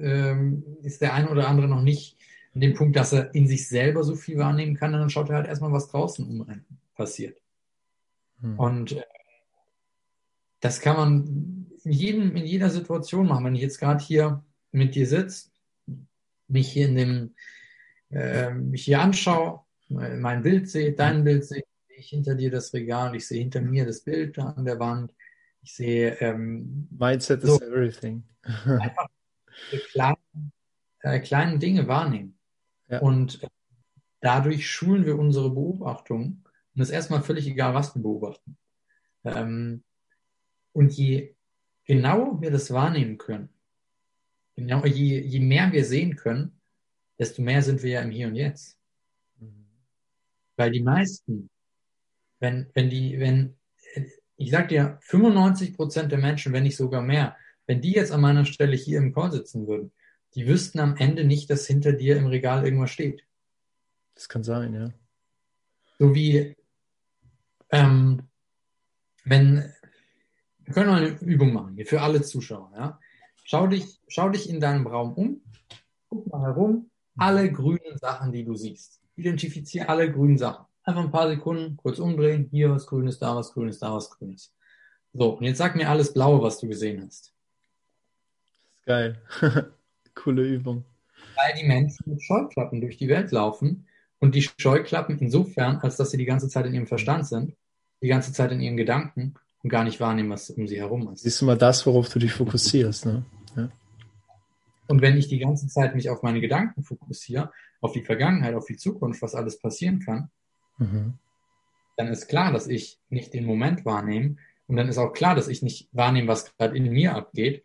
[0.00, 2.16] ähm, ist der eine oder andere noch nicht
[2.54, 5.36] an dem Punkt, dass er in sich selber so viel wahrnehmen kann, dann schaut er
[5.36, 7.38] halt erstmal, was draußen um passiert.
[8.40, 8.58] Hm.
[8.58, 9.04] Und äh,
[10.60, 13.44] das kann man in, jedem, in jeder Situation machen.
[13.44, 15.50] Wenn ich jetzt gerade hier mit dir sitze,
[16.48, 17.34] mich hier in dem,
[18.10, 22.72] äh, mich hier anschaue, mein Bild sehe, dein Bild sehe, sehe ich hinter dir das
[22.72, 25.14] Regal, ich sehe hinter mir das Bild da an der Wand,
[25.62, 28.24] ich sehe ähm, Mindset so, is everything.
[28.42, 29.08] einfach
[29.92, 30.52] kleinen,
[31.00, 32.38] äh, kleinen Dinge wahrnehmen.
[32.88, 33.00] Ja.
[33.00, 33.48] Und äh,
[34.20, 36.44] dadurch schulen wir unsere Beobachtung.
[36.74, 38.56] Und es ist erstmal völlig egal, was wir beobachten.
[39.24, 39.84] Ähm,
[40.72, 41.34] und je
[41.92, 43.50] genauer wir das wahrnehmen können,
[44.56, 46.58] genau, je, je mehr wir sehen können,
[47.18, 48.78] desto mehr sind wir ja im Hier und Jetzt.
[49.38, 49.66] Mhm.
[50.56, 51.50] Weil die meisten,
[52.40, 53.56] wenn, wenn die, wenn,
[54.36, 58.22] ich sag dir, 95 Prozent der Menschen, wenn nicht sogar mehr, wenn die jetzt an
[58.22, 59.92] meiner Stelle hier im Call sitzen würden,
[60.34, 63.22] die wüssten am Ende nicht, dass hinter dir im Regal irgendwas steht.
[64.14, 64.90] Das kann sein, ja.
[65.98, 66.56] So wie,
[67.68, 68.22] ähm,
[69.24, 69.70] wenn,
[70.72, 72.98] wir können mal eine Übung machen, hier für alle Zuschauer, ja.
[73.44, 75.42] Schau dich, schau dich in deinem Raum um,
[76.08, 79.02] guck mal herum, alle grünen Sachen, die du siehst.
[79.16, 80.64] Identifiziere alle grünen Sachen.
[80.84, 84.54] Einfach ein paar Sekunden, kurz umdrehen, hier was Grünes, da was Grünes, da was Grünes.
[85.12, 87.34] So, und jetzt sag mir alles Blaue, was du gesehen hast.
[88.86, 89.20] Geil.
[90.14, 90.86] Coole Übung.
[91.36, 93.86] Weil die Menschen mit Scheuklappen durch die Welt laufen
[94.20, 97.54] und die Scheuklappen insofern, als dass sie die ganze Zeit in ihrem Verstand sind,
[98.00, 101.22] die ganze Zeit in ihren Gedanken und gar nicht wahrnehmen, was um sie herum ist.
[101.22, 103.24] Siehst du mal das, worauf du dich fokussierst, ne?
[103.56, 103.68] Ja.
[104.88, 108.66] Und wenn ich die ganze Zeit mich auf meine Gedanken fokussiere, auf die Vergangenheit, auf
[108.66, 110.30] die Zukunft, was alles passieren kann,
[110.78, 111.14] mhm.
[111.96, 114.36] dann ist klar, dass ich nicht den Moment wahrnehme.
[114.66, 117.62] Und dann ist auch klar, dass ich nicht wahrnehme, was gerade in mir abgeht.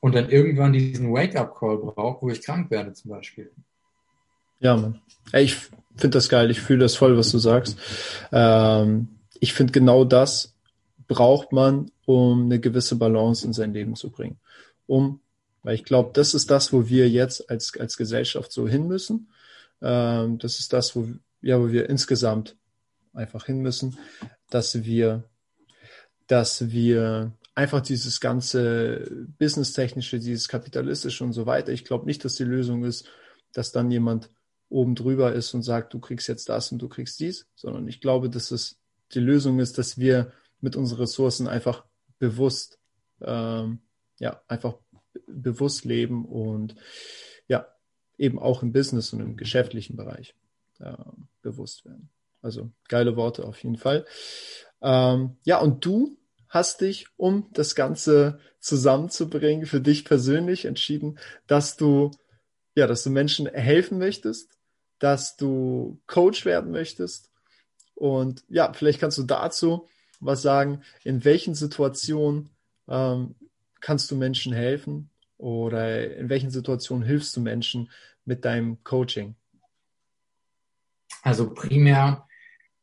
[0.00, 3.50] Und dann irgendwann diesen Wake-up-Call brauche, wo ich krank werde zum Beispiel.
[4.60, 5.00] Ja, Mann.
[5.32, 6.50] Ich finde das geil.
[6.50, 7.78] Ich fühle das voll, was du sagst.
[8.32, 9.08] Ähm,
[9.40, 10.54] ich finde genau das
[11.10, 14.38] braucht man, um eine gewisse Balance in sein Leben zu bringen.
[14.86, 15.20] Um,
[15.64, 19.28] weil ich glaube, das ist das, wo wir jetzt als, als Gesellschaft so hin müssen.
[19.82, 21.08] Ähm, das ist das, wo,
[21.42, 22.56] ja, wo wir insgesamt
[23.12, 23.98] einfach hin müssen,
[24.50, 25.24] dass wir,
[26.28, 31.72] dass wir einfach dieses ganze businesstechnische, dieses kapitalistische und so weiter.
[31.72, 33.08] Ich glaube nicht, dass die Lösung ist,
[33.52, 34.30] dass dann jemand
[34.68, 38.00] oben drüber ist und sagt, du kriegst jetzt das und du kriegst dies, sondern ich
[38.00, 38.78] glaube, dass es
[39.12, 41.84] die Lösung ist, dass wir mit unseren Ressourcen einfach
[42.18, 42.78] bewusst,
[43.22, 43.80] ähm,
[44.18, 44.76] ja, einfach
[45.26, 46.74] bewusst leben und
[47.48, 47.66] ja,
[48.18, 50.34] eben auch im Business und im geschäftlichen Bereich
[50.78, 50.94] äh,
[51.42, 52.10] bewusst werden.
[52.42, 54.06] Also geile Worte auf jeden Fall.
[54.80, 56.16] Ähm, ja, und du
[56.48, 62.10] hast dich, um das Ganze zusammenzubringen, für dich persönlich entschieden, dass du,
[62.74, 64.58] ja, dass du Menschen helfen möchtest,
[64.98, 67.30] dass du Coach werden möchtest.
[67.94, 69.86] Und ja, vielleicht kannst du dazu
[70.20, 72.50] was sagen, in welchen Situationen
[72.88, 73.34] ähm,
[73.80, 77.90] kannst du Menschen helfen oder in welchen Situationen hilfst du Menschen
[78.24, 79.34] mit deinem Coaching?
[81.22, 82.26] Also primär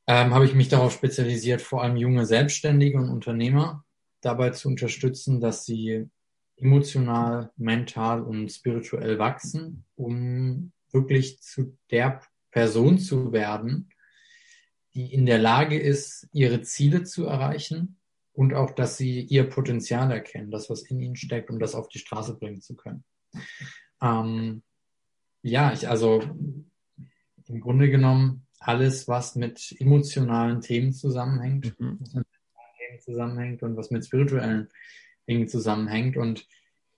[0.08, 3.84] ähm, habe ich mich darauf spezialisiert, vor allem junge Selbstständige und Unternehmer
[4.22, 6.10] dabei zu unterstützen, dass sie
[6.58, 12.22] emotional, mental und spirituell wachsen, um wirklich zu der
[12.52, 13.90] Person zu werden,
[14.98, 18.00] die in der Lage ist, ihre Ziele zu erreichen
[18.34, 21.88] und auch, dass sie ihr Potenzial erkennen, das, was in ihnen steckt, um das auf
[21.88, 23.04] die Straße bringen zu können.
[24.02, 24.64] Ähm,
[25.44, 26.24] ja, ich also
[27.46, 31.98] im Grunde genommen alles, was mit emotionalen Themen zusammenhängt, mhm.
[32.00, 32.26] was mit
[32.80, 34.70] Themen zusammenhängt und was mit spirituellen
[35.30, 36.18] Dingen zusammenhängt.
[36.18, 36.48] Und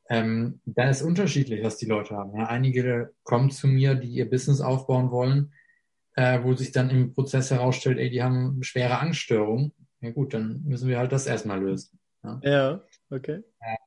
[0.10, 2.34] ähm, da ist unterschiedlich, was die Leute haben.
[2.38, 5.52] Ja, einige kommen zu mir, die ihr Business aufbauen wollen,
[6.16, 9.74] äh, wo sich dann im Prozess herausstellt, ey, die haben schwere Angststörungen.
[10.02, 12.00] Ja gut, dann müssen wir halt das erstmal lösen.
[12.24, 13.44] Ja, ja okay.
[13.60, 13.78] Äh,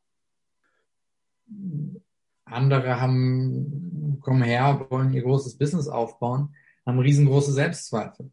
[2.45, 6.55] andere haben, kommen her, wollen ihr großes Business aufbauen
[6.87, 8.31] haben riesengroße Selbstzweifel.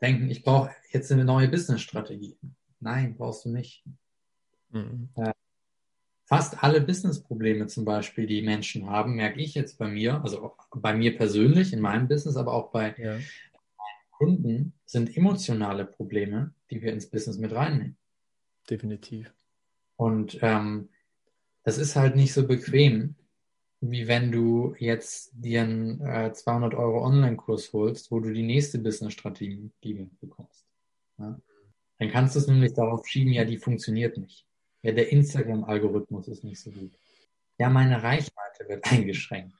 [0.00, 2.38] Denken, ich brauche jetzt eine neue Businessstrategie.
[2.80, 3.84] Nein, brauchst du nicht.
[4.70, 5.08] Mhm.
[5.16, 5.32] Äh,
[6.24, 10.94] fast alle Businessprobleme zum Beispiel, die Menschen haben, merke ich jetzt bei mir, also bei
[10.94, 13.18] mir persönlich in meinem Business, aber auch bei ja.
[14.10, 17.96] Kunden, sind emotionale Probleme, die wir ins Business mit reinnehmen.
[18.70, 19.32] Definitiv.
[19.96, 20.88] Und ähm,
[21.64, 23.16] das ist halt nicht so bequem,
[23.80, 28.78] wie wenn du jetzt dir einen äh, 200 Euro Online-Kurs holst, wo du die nächste
[28.78, 29.70] Business-Strategie
[30.20, 30.64] bekommst.
[31.18, 31.38] Ja?
[31.98, 34.46] Dann kannst du es nämlich darauf schieben, ja, die funktioniert nicht.
[34.84, 36.92] Ja, der Instagram-Algorithmus ist nicht so gut.
[37.56, 39.54] Ja, meine Reichweite wird eingeschränkt.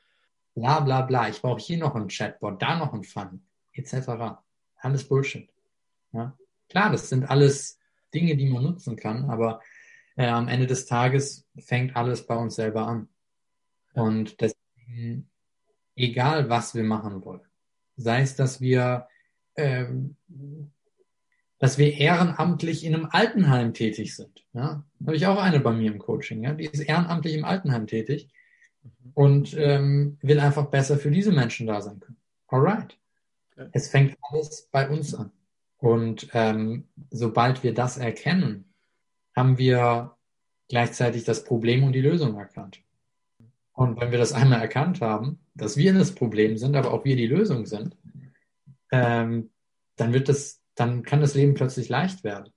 [0.55, 1.31] bla bla bla.
[1.31, 4.11] Ich brauche hier noch einen Chatbot, da noch einen Fun, etc.
[4.77, 5.49] Alles Bullshit.
[6.13, 6.37] Ja?
[6.69, 7.79] Klar, das sind alles
[8.13, 9.63] Dinge, die man nutzen kann, aber
[10.17, 13.09] äh, am Ende des Tages fängt alles bei uns selber an.
[13.95, 15.31] Und deswegen,
[15.97, 17.49] egal was wir machen wollen,
[17.97, 19.09] sei es, dass wir,
[19.57, 20.17] ähm,
[21.59, 24.45] dass wir ehrenamtlich in einem Altenheim tätig sind.
[24.53, 24.85] Ja?
[24.99, 26.53] Da habe ich auch eine bei mir im Coaching, ja?
[26.53, 28.29] die ist ehrenamtlich im Altenheim tätig
[28.83, 29.11] mhm.
[29.15, 32.19] und ähm, will einfach besser für diese Menschen da sein können.
[32.49, 32.99] Alright.
[33.57, 33.69] Okay.
[33.73, 35.31] Es fängt alles bei uns an.
[35.79, 38.73] Und ähm, sobald wir das erkennen,
[39.37, 40.17] haben wir
[40.69, 42.81] gleichzeitig das Problem und die Lösung erkannt.
[43.73, 47.17] Und wenn wir das einmal erkannt haben, dass wir das Problem sind, aber auch wir
[47.17, 47.97] die Lösung sind,
[48.93, 49.51] ähm,
[49.97, 52.53] dann wird das, dann kann das Leben plötzlich leicht werden.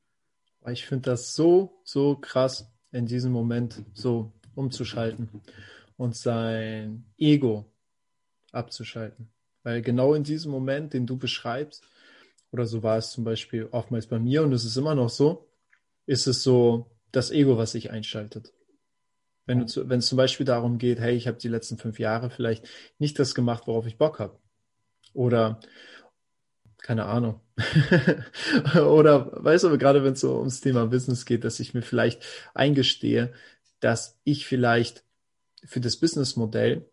[0.69, 5.30] Ich finde das so, so krass, in diesem Moment so umzuschalten
[5.97, 7.65] und sein Ego
[8.51, 9.30] abzuschalten.
[9.63, 11.84] Weil genau in diesem Moment, den du beschreibst,
[12.51, 15.47] oder so war es zum Beispiel oftmals bei mir und es ist immer noch so,
[16.06, 18.53] ist es so das Ego, was sich einschaltet.
[19.45, 22.30] Wenn, du, wenn es zum Beispiel darum geht, hey, ich habe die letzten fünf Jahre
[22.30, 22.67] vielleicht
[22.99, 24.39] nicht das gemacht, worauf ich Bock habe.
[25.13, 25.60] Oder
[26.77, 27.41] keine Ahnung.
[28.75, 32.23] Oder weißt du, gerade wenn es so ums Thema Business geht, dass ich mir vielleicht
[32.53, 33.33] eingestehe,
[33.79, 35.03] dass ich vielleicht
[35.63, 36.89] für das Businessmodell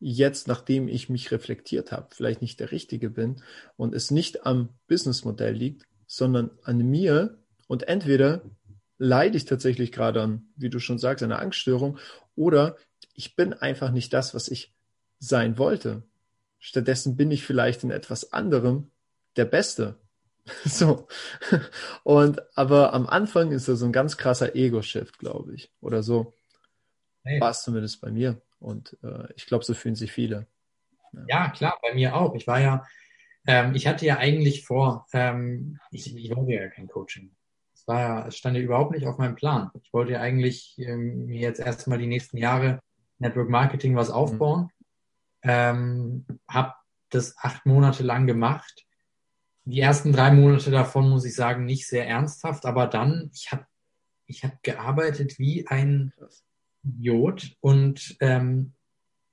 [0.00, 3.42] jetzt, nachdem ich mich reflektiert habe, vielleicht nicht der Richtige bin
[3.76, 8.42] und es nicht am Businessmodell liegt, sondern an mir und entweder
[8.96, 11.98] leide ich tatsächlich gerade an, wie du schon sagst, einer Angststörung
[12.34, 12.76] oder
[13.14, 14.72] ich bin einfach nicht das, was ich
[15.18, 16.04] sein wollte.
[16.58, 18.90] Stattdessen bin ich vielleicht in etwas anderem
[19.36, 19.96] der Beste.
[20.64, 21.06] So.
[22.04, 25.70] Und aber am Anfang ist das so ein ganz krasser Ego-Shift, glaube ich.
[25.82, 26.32] Oder so.
[27.22, 27.38] Hey.
[27.38, 28.40] War es zumindest bei mir.
[28.58, 30.46] Und äh, ich glaube, so fühlen sich viele.
[31.12, 31.24] Ja.
[31.28, 31.50] ja.
[31.50, 32.34] klar, bei mir auch.
[32.34, 32.86] Ich war ja,
[33.46, 37.36] ähm, ich hatte ja eigentlich vor, ähm, ich, ich wollte ja kein Coaching
[37.88, 39.70] war, es stand ja überhaupt nicht auf meinem Plan.
[39.82, 42.80] Ich wollte ja eigentlich ähm, mir jetzt erstmal die nächsten Jahre
[43.18, 44.64] Network Marketing was aufbauen.
[44.64, 44.77] Mhm.
[45.48, 46.74] Ähm, habe
[47.10, 48.86] das acht Monate lang gemacht.
[49.64, 53.66] Die ersten drei Monate davon muss ich sagen nicht sehr ernsthaft, aber dann ich habe
[54.26, 56.12] ich hab gearbeitet wie ein
[56.84, 58.74] Idiot und ähm,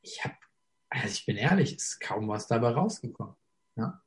[0.01, 0.36] ich habe,
[0.89, 3.36] also ich bin ehrlich, ist kaum was dabei rausgekommen.
[3.75, 4.01] Ja?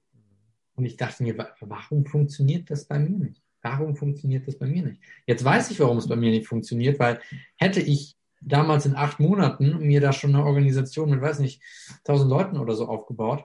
[0.74, 3.42] Und ich dachte mir, warum funktioniert das bei mir nicht?
[3.62, 5.02] Warum funktioniert das bei mir nicht?
[5.26, 7.20] Jetzt weiß ich, warum es bei mir nicht funktioniert, weil
[7.56, 11.62] hätte ich damals in acht Monaten mir da schon eine Organisation mit, weiß nicht,
[12.04, 13.44] tausend Leuten oder so aufgebaut,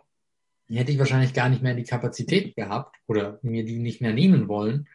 [0.67, 4.47] hätte ich wahrscheinlich gar nicht mehr die Kapazität gehabt oder mir die nicht mehr nehmen
[4.47, 4.87] wollen,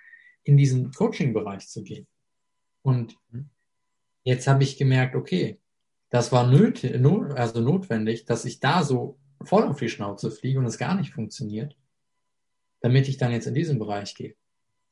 [0.45, 2.07] in diesen Coaching-Bereich zu gehen.
[2.83, 3.17] Und
[4.25, 5.61] jetzt habe ich gemerkt, okay,
[6.11, 6.95] das war nötig,
[7.37, 11.13] also notwendig, dass ich da so voll auf die Schnauze fliege und es gar nicht
[11.13, 11.77] funktioniert,
[12.81, 14.35] damit ich dann jetzt in diesen Bereich gehe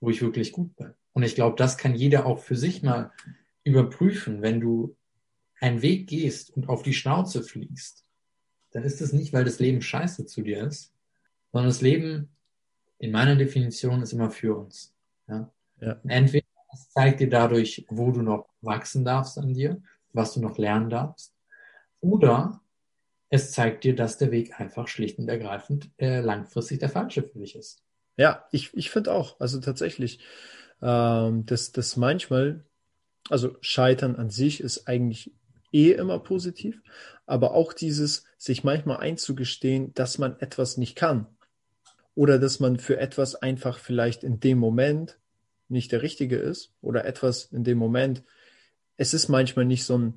[0.00, 0.94] wo ich wirklich gut bin.
[1.12, 3.12] Und ich glaube, das kann jeder auch für sich mal
[3.66, 4.42] überprüfen.
[4.42, 4.96] Wenn du
[5.60, 8.04] einen Weg gehst und auf die Schnauze fliegst,
[8.70, 10.92] dann ist es nicht, weil das Leben scheiße zu dir ist,
[11.52, 12.30] sondern das Leben
[12.98, 14.94] in meiner Definition ist immer für uns.
[15.28, 15.52] Ja?
[15.80, 16.00] ja.
[16.06, 20.58] Entweder es zeigt dir dadurch, wo du noch wachsen darfst an dir, was du noch
[20.58, 21.34] lernen darfst,
[22.00, 22.60] oder
[23.30, 27.38] es zeigt dir, dass der Weg einfach schlicht und ergreifend äh, langfristig der falsche für
[27.38, 27.82] dich ist.
[28.16, 30.20] Ja, ich, ich finde auch, also tatsächlich,
[30.82, 32.65] ähm, dass das manchmal,
[33.28, 35.32] also Scheitern an sich ist eigentlich
[35.72, 36.80] eh immer positiv,
[37.26, 41.26] aber auch dieses, sich manchmal einzugestehen, dass man etwas nicht kann
[42.14, 45.18] oder dass man für etwas einfach vielleicht in dem Moment
[45.68, 48.22] nicht der Richtige ist oder etwas in dem Moment,
[48.96, 50.14] es ist manchmal nicht so ein,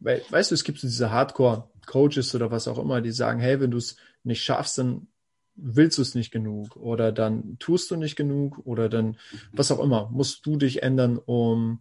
[0.00, 3.70] weißt du, es gibt so diese Hardcore-Coaches oder was auch immer, die sagen, hey, wenn
[3.70, 5.08] du es nicht schaffst, dann
[5.54, 9.16] willst du es nicht genug oder dann tust du nicht genug oder dann
[9.52, 11.80] was auch immer, musst du dich ändern, um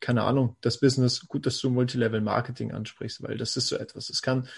[0.00, 4.10] keine Ahnung, das Business, gut, dass du Multilevel Marketing ansprichst, weil das ist so etwas.
[4.10, 4.48] Es kann,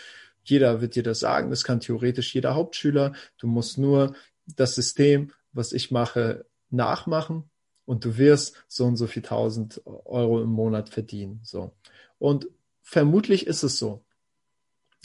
[0.45, 3.15] jeder wird dir das sagen, das kann theoretisch jeder Hauptschüler.
[3.39, 4.15] Du musst nur
[4.47, 7.51] das System, was ich mache, nachmachen
[7.85, 11.41] und du wirst so und so viel tausend Euro im Monat verdienen.
[11.43, 11.73] So.
[12.19, 12.49] Und
[12.83, 14.05] vermutlich ist es so.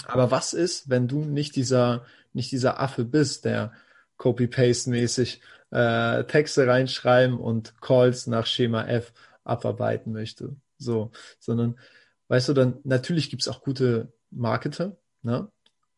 [0.05, 3.71] Aber was ist, wenn du nicht dieser nicht dieser Affe bist, der
[4.17, 9.13] Copy-Paste-mäßig äh, Texte reinschreiben und Calls nach Schema F
[9.43, 10.55] abarbeiten möchte.
[10.77, 11.79] So, sondern,
[12.27, 15.49] weißt du, dann natürlich gibt's auch gute Marketer, ne?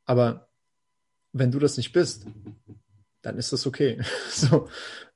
[0.06, 0.48] Aber
[1.34, 2.26] wenn du das nicht bist,
[3.22, 4.02] dann ist das okay.
[4.30, 4.70] so.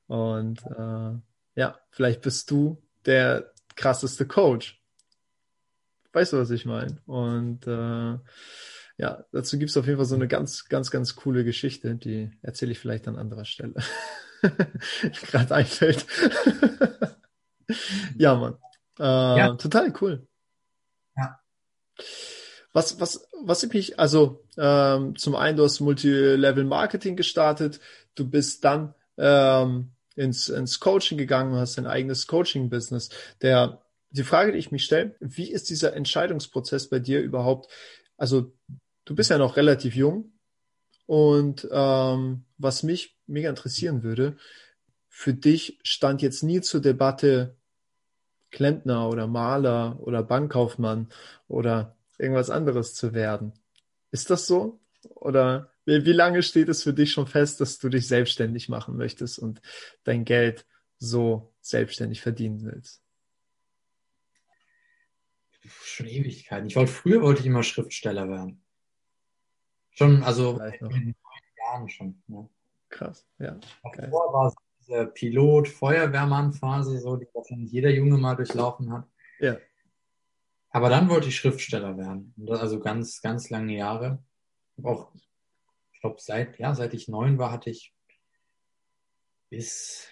[0.06, 1.12] Und äh,
[1.54, 4.82] ja, vielleicht bist du der krasseste Coach.
[6.12, 7.00] Weißt du, was ich meine?
[7.06, 8.18] Und äh,
[8.98, 12.30] Ja, dazu gibt es auf jeden Fall so eine ganz, ganz, ganz coole Geschichte, die
[12.42, 13.74] erzähle ich vielleicht an anderer Stelle.
[15.30, 16.04] Gerade einfällt.
[18.16, 18.54] ja, Mann.
[18.98, 19.54] Äh, ja.
[19.54, 20.26] Total cool.
[21.16, 21.40] Ja.
[22.72, 27.80] Was, was, was ich mich, also ähm, zum einen, du hast Multilevel-Marketing gestartet,
[28.14, 33.10] du bist dann ähm, ins, ins Coaching gegangen, hast dein eigenes Coaching-Business.
[33.42, 37.70] Der, die Frage, die ich mich stelle, wie ist dieser Entscheidungsprozess bei dir überhaupt?
[38.16, 38.52] Also
[39.04, 40.32] du bist ja noch relativ jung
[41.06, 44.36] und ähm, was mich mega interessieren würde,
[45.08, 47.56] für dich stand jetzt nie zur Debatte
[48.50, 51.08] Klempner oder Maler oder Bankkaufmann
[51.48, 53.52] oder irgendwas anderes zu werden.
[54.10, 54.80] Ist das so?
[55.14, 59.38] Oder wie, lange steht es für dich schon fest, dass du dich selbstständig machen möchtest
[59.38, 59.60] und
[60.04, 60.66] dein Geld
[60.98, 63.02] so selbstständig verdienen willst?
[65.62, 66.68] Schon Ewigkeiten.
[66.68, 68.62] Ich wollte früher wollte ich immer Schriftsteller werden.
[69.90, 71.14] Schon, also in
[71.58, 72.22] Jahren schon.
[72.28, 72.48] Ja.
[72.88, 73.58] Krass, ja.
[73.96, 74.54] Davor war es
[74.90, 79.08] diese Pilot, Feuerwehrmann-Phase, so, die wahrscheinlich jeder Junge mal durchlaufen hat.
[79.38, 79.56] Ja.
[80.70, 82.34] Aber dann wollte ich Schriftsteller werden.
[82.48, 84.22] also ganz, ganz lange Jahre.
[84.82, 85.12] Auch,
[85.92, 87.94] ich glaube, seit, ja, seit ich neun war, hatte ich
[89.48, 90.06] bis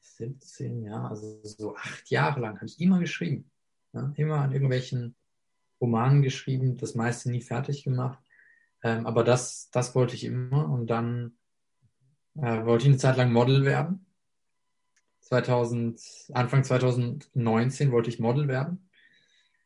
[0.00, 3.50] 17, ja, also so acht Jahre lang habe ich immer geschrieben.
[3.92, 5.16] Ja, immer an irgendwelchen
[5.80, 8.18] Romanen geschrieben, das meiste nie fertig gemacht.
[8.82, 10.68] Ähm, aber das, das wollte ich immer.
[10.68, 11.37] Und dann
[12.40, 14.06] äh, wollte ich eine Zeit lang Model werden.
[15.20, 16.00] 2000,
[16.32, 18.88] Anfang 2019 wollte ich Model werden.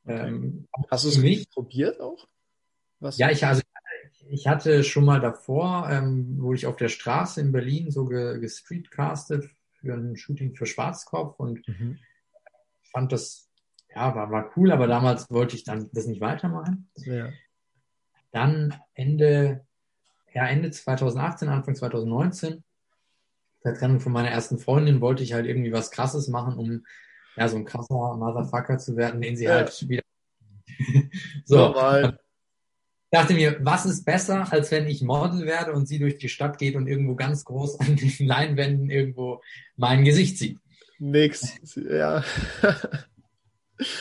[0.04, 0.28] Okay.
[0.28, 2.26] Ähm, Hast du es nicht probiert auch?
[2.98, 3.62] Was ja, ich, also,
[4.28, 9.50] ich hatte schon mal davor, ähm, wo ich auf der Straße in Berlin so gestreetcastet
[9.80, 11.98] für ein Shooting für Schwarzkopf und mhm.
[12.92, 13.50] fand das,
[13.94, 16.88] ja, war, war cool, aber damals wollte ich dann das nicht weitermachen.
[16.96, 17.30] Ja.
[18.30, 19.66] Dann Ende,
[20.34, 22.62] ja, Ende 2018, Anfang 2019,
[23.64, 26.84] der Trennung von meiner ersten Freundin, wollte ich halt irgendwie was krasses machen, um
[27.36, 29.54] ja, so ein krasser Motherfucker zu werden, den sie ja.
[29.54, 30.02] halt wieder.
[31.44, 31.56] so.
[31.56, 32.18] Normal.
[33.10, 36.56] Dachte mir, was ist besser, als wenn ich Model werde und sie durch die Stadt
[36.56, 39.42] geht und irgendwo ganz groß an den Leinwänden irgendwo
[39.76, 40.58] mein Gesicht sieht?
[40.98, 42.24] Nix, ja.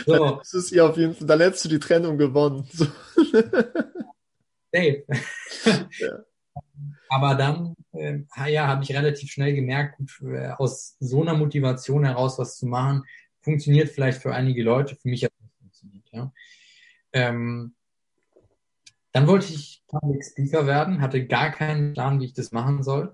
[0.05, 0.35] So.
[0.35, 2.67] Das ist ihr auf jeden Fall, dann hättest du die Trennung gewonnen.
[2.71, 2.87] So.
[4.71, 5.03] Safe.
[5.99, 6.19] ja.
[7.09, 12.39] Aber dann äh, ja, habe ich relativ schnell gemerkt, äh, aus so einer Motivation heraus
[12.39, 13.03] was zu machen,
[13.41, 16.05] funktioniert vielleicht für einige Leute, für mich hat es nicht funktioniert.
[16.11, 16.31] Ja.
[17.11, 17.75] Ähm,
[19.11, 23.13] dann wollte ich Public Speaker werden, hatte gar keinen Plan, wie ich das machen soll.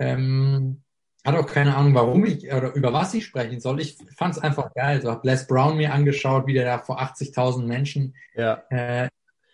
[0.00, 0.82] Ähm,
[1.24, 3.80] hatte auch keine Ahnung, warum ich oder über was ich sprechen soll.
[3.80, 5.00] Ich fand es einfach geil.
[5.02, 8.62] So habe Les Brown mir angeschaut, wie der da vor 80.000 Menschen ja.
[8.70, 9.08] äh,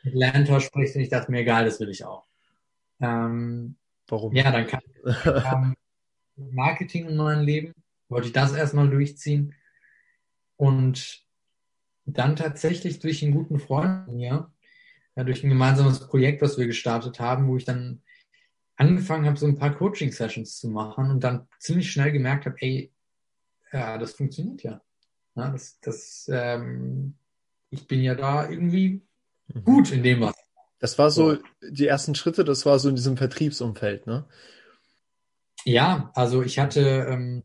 [0.05, 2.26] Atlanta spricht und ich dachte mir, egal, das will ich auch.
[3.00, 3.76] Ähm,
[4.09, 4.34] Warum?
[4.34, 4.80] Ja, dann kam
[5.14, 5.76] ähm,
[6.36, 7.74] Marketing in meinem Leben,
[8.09, 9.55] wollte ich das erstmal durchziehen
[10.57, 11.22] und
[12.05, 14.50] dann tatsächlich durch einen guten Freund von mir,
[15.16, 18.03] ja, durch ein gemeinsames Projekt, was wir gestartet haben, wo ich dann
[18.76, 22.92] angefangen habe, so ein paar Coaching-Sessions zu machen und dann ziemlich schnell gemerkt habe, ey,
[23.72, 24.82] ja, das funktioniert ja.
[25.34, 27.14] ja das, das, ähm,
[27.70, 29.03] ich bin ja da irgendwie.
[29.64, 30.34] Gut in dem, was.
[30.78, 34.26] Das war so, die ersten Schritte, das war so in diesem Vertriebsumfeld, ne?
[35.64, 37.44] Ja, also ich hatte, ähm,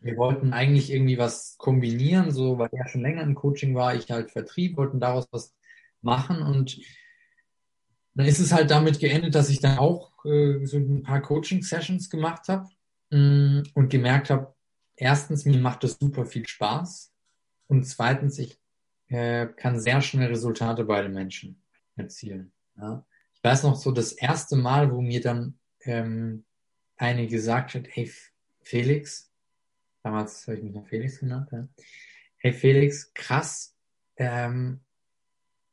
[0.00, 4.10] wir wollten eigentlich irgendwie was kombinieren, so, weil er schon länger im Coaching war, ich
[4.10, 5.52] halt Vertrieb, wollten daraus was
[6.00, 6.78] machen und
[8.14, 12.10] dann ist es halt damit geendet, dass ich dann auch äh, so ein paar Coaching-Sessions
[12.10, 12.68] gemacht habe
[13.10, 14.54] mm, und gemerkt habe,
[14.96, 17.12] erstens, mir macht das super viel Spaß
[17.66, 18.58] und zweitens, ich
[19.08, 21.60] äh, kann sehr schnell Resultate bei den Menschen
[21.96, 22.52] erzielen.
[22.76, 23.04] Ja.
[23.34, 26.44] Ich weiß noch so das erste Mal, wo mir dann ähm,
[26.96, 28.10] eine gesagt hat, hey
[28.62, 29.30] Felix,
[30.02, 31.68] damals habe ich mich noch Felix genannt, ja.
[32.38, 33.74] hey Felix, krass,
[34.16, 34.80] ähm,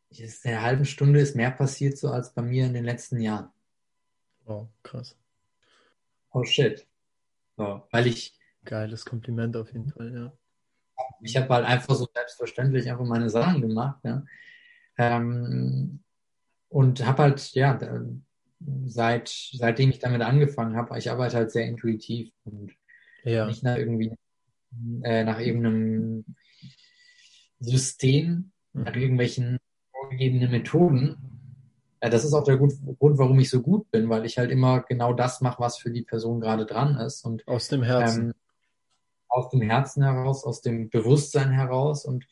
[0.09, 3.49] in einer halben Stunde ist mehr passiert so als bei mir in den letzten Jahren.
[4.45, 5.17] Oh, krass.
[6.31, 6.88] Oh shit.
[7.57, 8.38] So, weil ich.
[8.63, 10.33] Geiles Kompliment auf jeden Fall, ja.
[11.21, 14.23] Ich habe halt einfach so selbstverständlich einfach meine Sachen gemacht, ja.
[14.97, 15.99] Ähm,
[16.69, 17.79] und habe halt, ja,
[18.85, 22.73] seit, seitdem ich damit angefangen habe, ich arbeite halt sehr intuitiv und
[23.23, 23.45] ja.
[23.45, 24.13] nicht nach irgendwie,
[25.03, 26.25] äh, nach irgendeinem
[27.59, 29.57] System, nach irgendwelchen
[29.91, 31.17] vorgegebenen Methoden.
[32.01, 34.81] Ja, das ist auch der Grund, warum ich so gut bin, weil ich halt immer
[34.81, 37.25] genau das mache, was für die Person gerade dran ist.
[37.25, 38.27] Und, Aus dem Herzen.
[38.27, 38.33] Ähm,
[39.36, 42.05] aus dem Herzen heraus, aus dem Bewusstsein heraus.
[42.05, 42.25] Und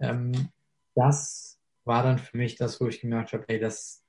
[0.00, 0.48] ähm,
[0.94, 4.02] das war dann für mich das, wo ich gemerkt habe, hey, das,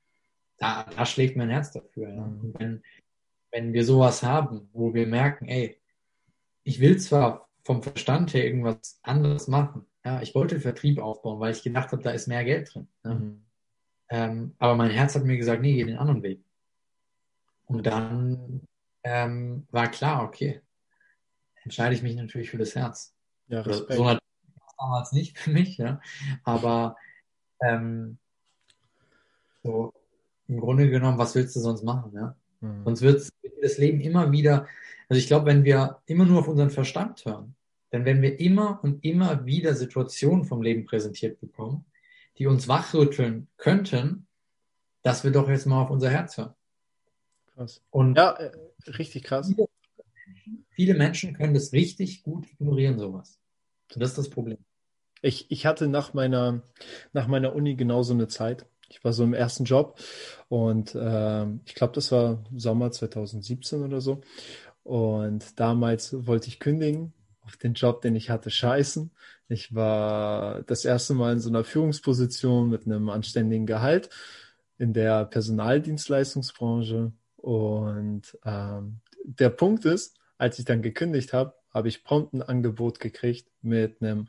[0.57, 2.09] da, da schlägt mein Herz dafür.
[2.09, 2.23] Ja.
[2.23, 2.83] Und wenn,
[3.51, 5.79] wenn wir sowas haben, wo wir merken, ey,
[6.63, 11.51] ich will zwar vom Verstand her irgendwas anderes machen, ja, ich wollte Vertrieb aufbauen, weil
[11.51, 12.87] ich gedacht habe, da ist mehr Geld drin.
[13.03, 13.13] Ja.
[13.13, 13.43] Mhm.
[14.09, 16.41] Ähm, aber mein Herz hat mir gesagt, nee, geh den anderen Weg.
[17.65, 18.61] Und dann
[19.03, 20.61] ähm, war klar, okay,
[21.67, 23.13] entscheide ich mich natürlich für das Herz.
[23.49, 23.97] Ja, Respekt.
[23.97, 24.19] So war
[24.77, 25.99] damals nicht für mich, ja.
[26.45, 26.95] Aber
[27.61, 28.17] ähm,
[29.63, 29.93] so
[30.47, 32.35] im Grunde genommen, was willst du sonst machen, ja?
[32.61, 32.85] Mhm.
[32.85, 33.29] Sonst wird
[33.61, 34.65] das Leben immer wieder,
[35.09, 37.53] also ich glaube, wenn wir immer nur auf unseren Verstand hören,
[37.89, 41.85] dann werden wir immer und immer wieder Situationen vom Leben präsentiert bekommen,
[42.37, 44.25] die uns wachrütteln könnten,
[45.01, 46.53] dass wir doch jetzt mal auf unser Herz hören.
[47.53, 47.81] Krass.
[47.89, 48.51] Und ja, äh,
[48.87, 49.47] richtig krass.
[49.47, 49.67] Viele,
[50.69, 53.39] viele Menschen können das richtig gut ignorieren, sowas.
[53.93, 54.57] Und das ist das Problem.
[55.21, 56.61] Ich, ich hatte nach meiner,
[57.13, 58.65] nach meiner Uni genauso eine Zeit.
[58.89, 59.99] Ich war so im ersten Job
[60.47, 64.21] und äh, ich glaube, das war Sommer 2017 oder so.
[64.83, 69.11] Und damals wollte ich kündigen auf den Job, den ich hatte, scheißen.
[69.49, 74.09] Ich war das erste Mal in so einer Führungsposition mit einem anständigen Gehalt
[74.77, 77.11] in der Personaldienstleistungsbranche.
[77.37, 82.99] Und ähm, der Punkt ist, als ich dann gekündigt habe, habe ich prompt ein Angebot
[82.99, 84.27] gekriegt mit einem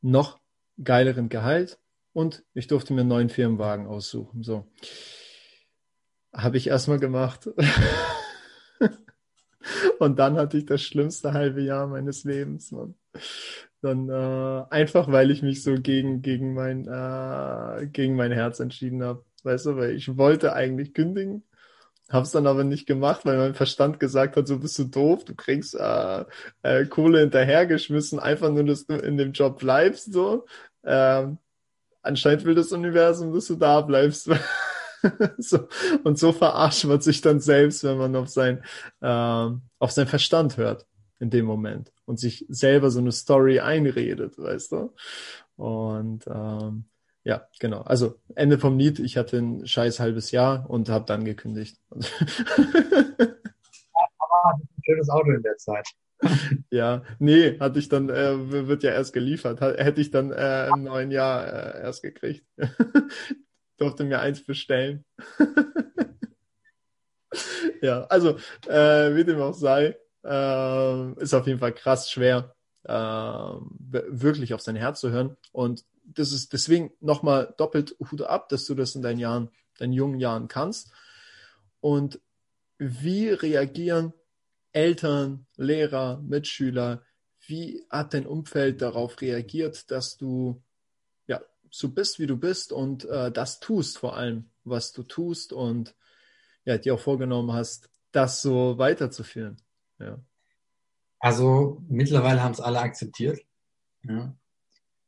[0.00, 0.40] noch
[0.82, 1.78] geileren Gehalt
[2.12, 4.42] und ich durfte mir einen neuen Firmenwagen aussuchen.
[4.42, 4.66] So.
[6.32, 7.48] Habe ich erstmal gemacht.
[9.98, 12.70] und dann hatte ich das schlimmste halbe Jahr meines Lebens.
[12.72, 12.94] Mann.
[13.80, 19.02] Dann äh, einfach, weil ich mich so gegen, gegen, mein, äh, gegen mein Herz entschieden
[19.02, 19.24] habe.
[19.44, 21.44] Weißt du, weil ich wollte eigentlich kündigen
[22.08, 25.34] Hab's dann aber nicht gemacht, weil mein Verstand gesagt hat, so bist du doof, du
[25.34, 26.24] kriegst äh,
[26.62, 30.12] äh, Kohle hinterhergeschmissen, einfach nur, dass du in dem Job bleibst.
[30.12, 30.46] so.
[30.84, 31.38] Ähm,
[32.02, 34.30] anscheinend will das Universum, dass du da bleibst.
[35.38, 35.68] so,
[36.04, 38.64] und so verarscht man sich dann selbst, wenn man auf sein,
[39.02, 40.86] ähm, auf sein Verstand hört
[41.20, 44.94] in dem Moment und sich selber so eine Story einredet, weißt du?
[45.56, 46.84] Und ähm,
[47.28, 47.82] ja, genau.
[47.82, 49.00] Also Ende vom Lied.
[49.00, 51.78] Ich hatte ein scheiß halbes Jahr und habe dann gekündigt.
[51.90, 52.06] Aber
[54.54, 55.86] ein schönes Auto in der Zeit.
[56.70, 59.60] ja, nee, hatte ich dann, äh, wird ja erst geliefert.
[59.60, 62.46] Hätte ich dann äh, im neuen Jahr äh, erst gekriegt.
[63.76, 65.04] Durfte mir eins bestellen.
[67.82, 72.54] ja, also, äh, wie dem auch sei, äh, ist auf jeden Fall krass schwer,
[72.84, 75.36] äh, wirklich auf sein Herz zu hören.
[75.52, 75.84] Und
[76.14, 80.20] das ist deswegen nochmal doppelt Hut ab, dass du das in deinen Jahren, deinen jungen
[80.20, 80.90] Jahren kannst.
[81.80, 82.20] Und
[82.78, 84.12] wie reagieren
[84.72, 87.02] Eltern, Lehrer, Mitschüler?
[87.46, 90.62] Wie hat dein Umfeld darauf reagiert, dass du
[91.26, 91.40] ja
[91.70, 95.94] so bist, wie du bist und äh, das tust vor allem, was du tust und
[96.64, 99.56] ja, dir auch vorgenommen hast, das so weiterzuführen?
[99.98, 100.20] Ja.
[101.18, 103.40] Also mittlerweile haben es alle akzeptiert.
[104.02, 104.34] Ja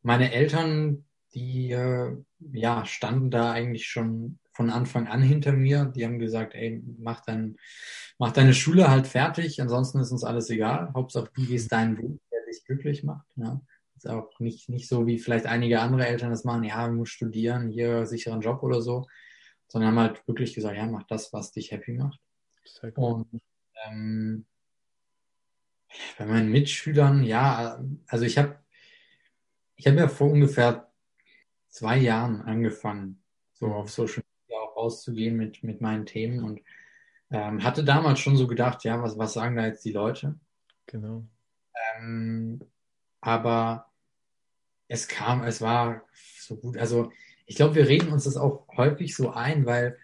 [0.02, 2.16] meine Eltern, die äh,
[2.52, 5.86] ja standen da eigentlich schon von Anfang an hinter mir.
[5.86, 7.56] Die haben gesagt, ey, mach, dein,
[8.18, 10.92] mach deine Schule halt fertig, ansonsten ist uns alles egal.
[10.94, 13.26] Hauptsache du gehst deinen Weg, der dich glücklich macht.
[13.36, 13.60] Ja.
[13.96, 17.12] Ist auch nicht, nicht so, wie vielleicht einige andere Eltern das machen, ja, du musst
[17.12, 19.06] studieren, hier sicheren Job oder so,
[19.68, 22.18] sondern haben halt wirklich gesagt, ja, mach das, was dich happy macht.
[22.82, 22.92] Cool.
[22.94, 23.40] Und
[23.86, 24.46] ähm,
[26.18, 28.58] bei meinen Mitschülern, ja, also ich habe
[29.80, 30.90] ich habe ja vor ungefähr
[31.68, 33.22] zwei Jahren angefangen,
[33.54, 36.60] so auf Social Media auch rauszugehen mit, mit meinen Themen und
[37.30, 40.38] ähm, hatte damals schon so gedacht, ja, was, was sagen da jetzt die Leute?
[40.84, 41.24] Genau.
[41.96, 42.60] Ähm,
[43.22, 43.86] aber
[44.86, 46.02] es kam, es war
[46.38, 46.76] so gut.
[46.76, 47.10] Also
[47.46, 49.96] ich glaube, wir reden uns das auch häufig so ein, weil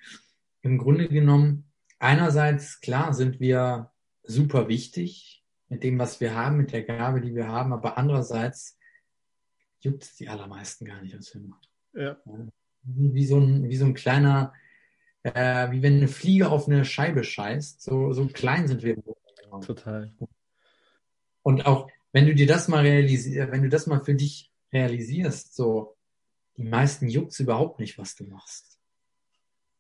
[0.63, 3.91] im Grunde genommen, einerseits, klar, sind wir
[4.23, 8.76] super wichtig mit dem, was wir haben, mit der Gabe, die wir haben, aber andererseits
[9.81, 11.55] juckt die allermeisten gar nicht als Film.
[11.93, 12.17] Ja.
[12.83, 14.53] Wie so ein, wie so ein kleiner,
[15.23, 17.83] äh, wie wenn eine Fliege auf eine Scheibe scheißt.
[17.83, 19.03] So, so klein sind wir.
[19.65, 20.13] Total.
[21.43, 25.55] Und auch, wenn du dir das mal realisierst, wenn du das mal für dich realisierst,
[25.55, 25.97] so,
[26.57, 28.81] die meisten juckt überhaupt nicht, was du machst.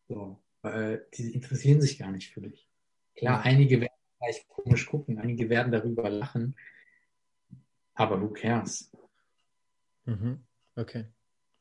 [0.08, 2.68] So, weil die interessieren sich gar nicht für dich.
[3.14, 6.54] Klar, einige werden vielleicht komisch gucken, einige werden darüber lachen,
[7.94, 8.92] aber who cares?
[10.06, 10.44] Mhm.
[10.74, 11.06] Okay.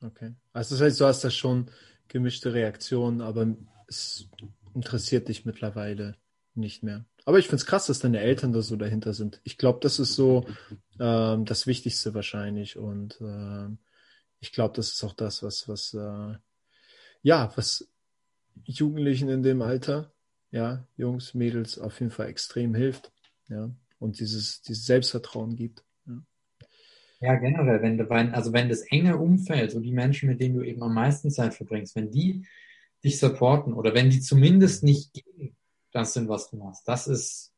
[0.02, 0.34] Okay.
[0.54, 1.72] Also das heißt, du hast da schon
[2.08, 3.56] gemischte Reaktionen, aber
[3.88, 4.30] es
[4.74, 6.18] interessiert dich mittlerweile
[6.54, 7.06] nicht mehr.
[7.26, 9.42] Aber ich finde es krass, dass deine Eltern da so dahinter sind.
[9.44, 10.46] Ich glaube, das ist so
[11.00, 12.78] ähm, das Wichtigste wahrscheinlich.
[12.78, 13.80] Und ähm,
[14.40, 16.38] ich glaube, das ist auch das, was, was, äh,
[17.24, 17.90] ja, was
[18.64, 20.14] Jugendlichen in dem Alter,
[20.52, 23.12] ja, Jungs, Mädels auf jeden Fall extrem hilft,
[23.50, 23.70] ja,
[24.00, 25.84] und dieses, dieses Selbstvertrauen gibt.
[27.26, 27.36] Ja.
[27.36, 30.82] generell, wenn du, also wenn das enge Umfeld, so die Menschen, mit denen du eben
[30.84, 32.46] am meisten Zeit verbringst, wenn die
[33.04, 35.56] dich supporten oder wenn die zumindest nicht gegen
[35.92, 37.54] das sind, was du machst, das ist,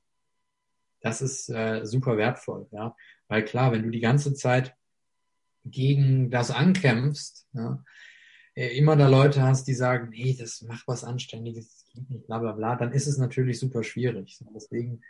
[1.02, 2.96] das ist äh, super wertvoll, ja,
[3.28, 4.76] weil klar, wenn du die ganze Zeit
[5.66, 7.84] gegen das ankämpfst, ja,
[8.58, 12.26] äh, immer da Leute hast, die sagen, nee, das macht was Anständiges, das geht nicht,
[12.26, 14.40] bla bla bla, dann ist es natürlich super schwierig.
[14.54, 15.02] Deswegen,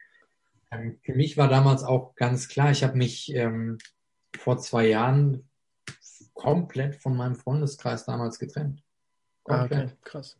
[0.69, 3.77] ähm, für mich war damals auch ganz klar, ich habe mich ähm,
[4.35, 5.47] vor zwei Jahren
[6.33, 8.83] komplett von meinem Freundeskreis damals getrennt.
[9.43, 9.79] Komplett.
[9.79, 9.93] Ah, okay.
[10.03, 10.37] krass.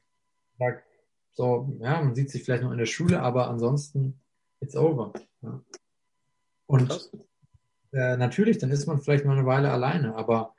[1.34, 4.20] So, ja, man sieht sich vielleicht noch in der Schule, aber ansonsten,
[4.60, 5.14] it's over.
[5.42, 5.62] Ja.
[6.66, 7.12] Und
[7.94, 10.56] äh, natürlich, dann ist man vielleicht mal eine Weile alleine, aber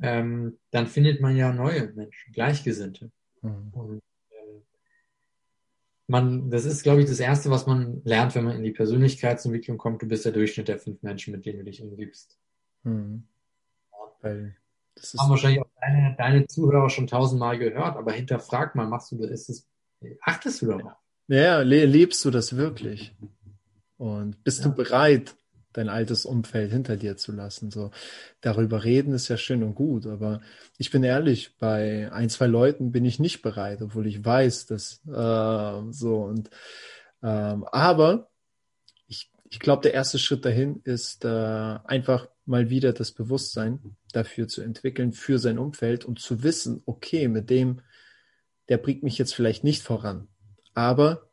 [0.00, 3.10] ähm, dann findet man ja neue Menschen, Gleichgesinnte.
[3.42, 3.70] Mhm.
[3.72, 4.60] Und äh,
[6.06, 9.78] man, das ist, glaube ich, das Erste, was man lernt, wenn man in die Persönlichkeitsentwicklung
[9.78, 10.02] kommt.
[10.02, 12.38] Du bist der Durchschnitt der fünf Menschen, mit denen du dich umgibst.
[12.82, 13.24] Mhm.
[14.20, 14.56] Weil
[14.94, 19.16] das haben wahrscheinlich auch deine, deine Zuhörer schon tausendmal gehört, aber hinterfrag mal, machst du
[19.16, 19.68] das, ist es,
[20.22, 20.92] achtest du darauf?
[21.28, 23.14] Ja, lebst du das wirklich?
[23.96, 24.68] Und bist ja.
[24.68, 25.34] du bereit,
[25.72, 27.70] dein altes Umfeld hinter dir zu lassen.
[27.70, 27.90] So
[28.40, 30.40] darüber reden ist ja schön und gut, aber
[30.78, 35.00] ich bin ehrlich, bei ein, zwei Leuten bin ich nicht bereit, obwohl ich weiß, dass
[35.06, 36.50] äh, so und
[37.22, 38.30] ähm, aber
[39.50, 44.62] ich, glaube, der erste Schritt dahin ist äh, einfach mal wieder das Bewusstsein dafür zu
[44.62, 47.80] entwickeln, für sein Umfeld und zu wissen, okay, mit dem,
[48.68, 50.28] der bringt mich jetzt vielleicht nicht voran,
[50.74, 51.30] aber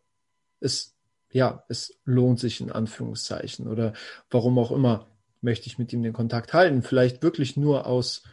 [0.60, 0.96] es
[1.36, 3.92] ja, es lohnt sich in Anführungszeichen oder
[4.30, 5.10] warum auch immer
[5.42, 6.82] möchte ich mit ihm den Kontakt halten.
[6.82, 8.24] Vielleicht wirklich nur aus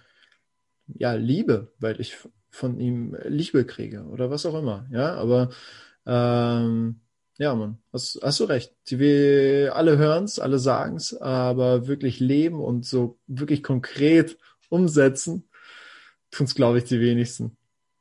[0.87, 2.17] ja, Liebe, weil ich
[2.49, 4.87] von ihm Liebe kriege oder was auch immer.
[4.93, 5.51] Ja, aber
[6.07, 7.01] ähm,
[7.39, 8.75] ja, Mann, hast, hast du recht.
[8.87, 15.49] Wir alle hören es, alle sagen es, aber wirklich leben und so wirklich konkret umsetzen,
[16.31, 17.57] tun es, glaube ich, die wenigsten.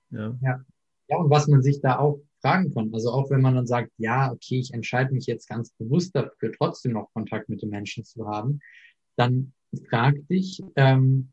[0.10, 0.38] Ja.
[0.42, 0.66] ja.
[1.08, 2.94] Ja, und was man sich da auch fragen kann.
[2.94, 6.54] Also auch wenn man dann sagt, ja, okay, ich entscheide mich jetzt ganz bewusst dafür,
[6.54, 8.62] trotzdem noch Kontakt mit den Menschen zu haben,
[9.16, 9.54] dann
[9.90, 11.32] frag dich, ähm,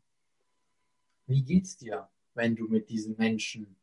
[1.27, 3.77] wie geht's dir, wenn du mit diesen Menschen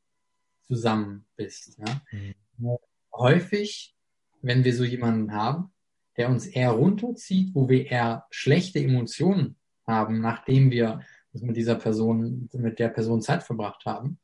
[0.63, 1.79] zusammen bist?
[1.79, 2.03] Ja?
[2.13, 2.77] Mhm.
[3.13, 3.96] Häufig,
[4.43, 5.71] wenn wir so jemanden haben,
[6.17, 9.57] der uns eher runterzieht, wo wir eher schlechte Emotionen
[9.87, 11.01] haben, nachdem wir
[11.33, 14.19] mit dieser Person, mit der Person Zeit verbracht haben,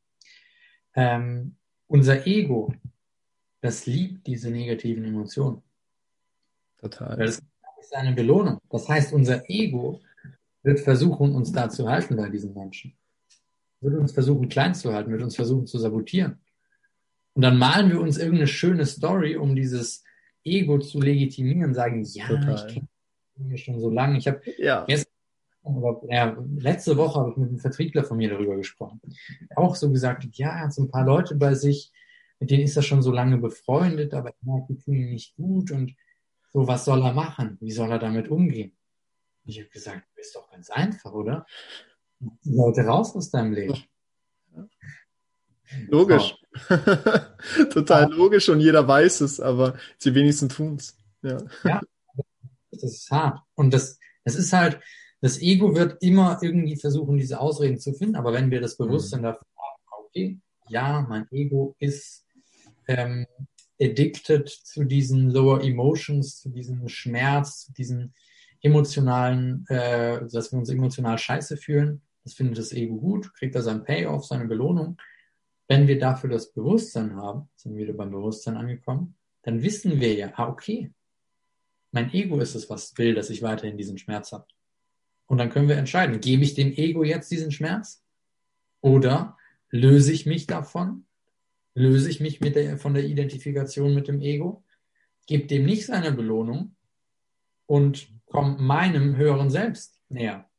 [0.95, 1.57] ähm,
[1.87, 2.73] unser Ego
[3.63, 5.61] das liebt diese negativen Emotionen.
[6.77, 7.15] Total.
[7.15, 7.41] Das
[7.79, 8.59] ist eine Belohnung.
[8.69, 10.01] Das heißt, unser Ego
[10.63, 12.93] wird versuchen, uns da zu halten bei diesen Menschen.
[13.79, 16.41] Wird uns versuchen, klein zu halten, wird uns versuchen zu sabotieren.
[17.33, 20.03] Und dann malen wir uns irgendeine schöne Story, um dieses
[20.43, 22.67] Ego zu legitimieren, sagen, ja, Total.
[22.67, 22.87] ich kenne
[23.37, 24.17] ihn schon so lange.
[24.17, 24.85] Ich habe ja.
[24.87, 29.01] ja, letzte Woche habe ich mit einem Vertriebler von mir darüber gesprochen.
[29.55, 31.91] Auch so gesagt, ja, er hat so ein paar Leute bei sich,
[32.39, 35.35] mit denen ist er schon so lange befreundet, aber er merkt, die tun ihm nicht
[35.35, 35.95] gut und
[36.51, 37.57] so, was soll er machen?
[37.61, 38.73] Wie soll er damit umgehen?
[39.43, 41.47] Und ich habe gesagt, ist doch ganz einfach, oder?
[42.19, 43.83] Die Leute raus aus deinem Leben.
[45.87, 46.35] Logisch.
[47.71, 48.07] Total ja.
[48.07, 50.95] logisch und jeder weiß es, aber die wenigsten tun es.
[51.21, 51.37] Ja.
[51.63, 51.81] ja,
[52.71, 53.39] das ist hart.
[53.55, 54.79] Und das, das ist halt,
[55.21, 59.21] das Ego wird immer irgendwie versuchen, diese Ausreden zu finden, aber wenn wir das Bewusstsein
[59.21, 59.23] mhm.
[59.23, 62.25] dafür haben, okay, ja, mein Ego ist
[62.87, 63.25] ähm,
[63.79, 68.13] addicted zu diesen Lower Emotions, zu diesem Schmerz, zu diesen
[68.61, 72.01] emotionalen, äh, dass wir uns emotional scheiße fühlen.
[72.23, 74.97] Das findet das Ego gut, kriegt er seinen Payoff, seine Belohnung.
[75.73, 80.13] Wenn wir dafür das Bewusstsein haben, sind wir wieder beim Bewusstsein angekommen, dann wissen wir
[80.13, 80.91] ja, ah, okay,
[81.91, 84.45] mein Ego ist es, was will, dass ich weiterhin diesen Schmerz habe.
[85.25, 88.03] Und dann können wir entscheiden, gebe ich dem Ego jetzt diesen Schmerz
[88.81, 89.37] oder
[89.69, 91.05] löse ich mich davon
[91.75, 94.63] löse ich mich mit der, von der Identifikation mit dem Ego,
[95.25, 96.75] gebe dem nicht seine Belohnung
[97.65, 100.49] und komme meinem höheren Selbst näher,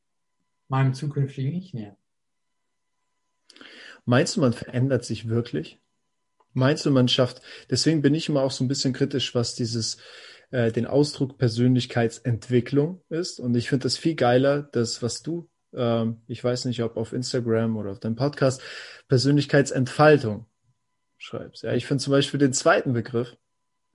[0.69, 1.97] meinem zukünftigen Ich näher.
[4.05, 5.81] Meinst du, man verändert sich wirklich?
[6.53, 7.41] Meinst du, man schafft,
[7.71, 9.97] deswegen bin ich immer auch so ein bisschen kritisch, was dieses,
[10.51, 13.41] äh, den Ausdruck Persönlichkeitsentwicklung ist.
[13.41, 17.13] Und ich finde das viel geiler, das, was du, äh, ich weiß nicht, ob auf
[17.13, 18.63] Instagram oder auf deinem Podcast,
[19.09, 20.47] Persönlichkeitsentfaltung
[21.19, 21.63] schreibst.
[21.65, 23.37] Ja, ich finde zum Beispiel den zweiten Begriff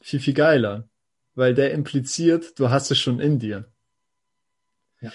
[0.02, 0.90] viel, viel geiler,
[1.36, 3.72] weil der impliziert, du hast es schon in dir.
[5.02, 5.14] Ja.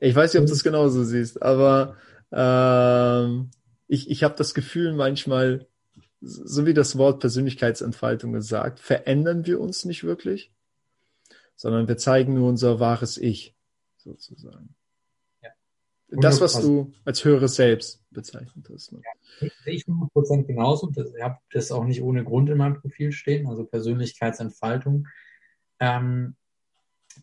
[0.00, 1.96] Ich weiß nicht, ob du es genauso siehst, aber
[2.32, 3.50] Ähm,
[3.90, 5.66] ich ich habe das Gefühl manchmal,
[6.20, 10.52] so wie das Wort Persönlichkeitsentfaltung gesagt, verändern wir uns nicht wirklich,
[11.56, 13.56] sondern wir zeigen nur unser wahres Ich,
[13.96, 14.76] sozusagen.
[15.42, 15.50] Ja.
[16.08, 18.92] Das, was du als höheres Selbst bezeichnet hast.
[18.92, 19.02] Ne?
[19.40, 20.90] Ja, sehe ich 100% genauso.
[20.90, 25.08] Ich habe das auch nicht ohne Grund in meinem Profil stehen, also Persönlichkeitsentfaltung.
[25.80, 26.36] Ähm,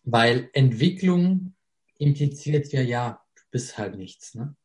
[0.03, 1.53] weil Entwicklung
[1.97, 4.36] impliziert ja, ja, du bist halt nichts.
[4.36, 4.55] Ne?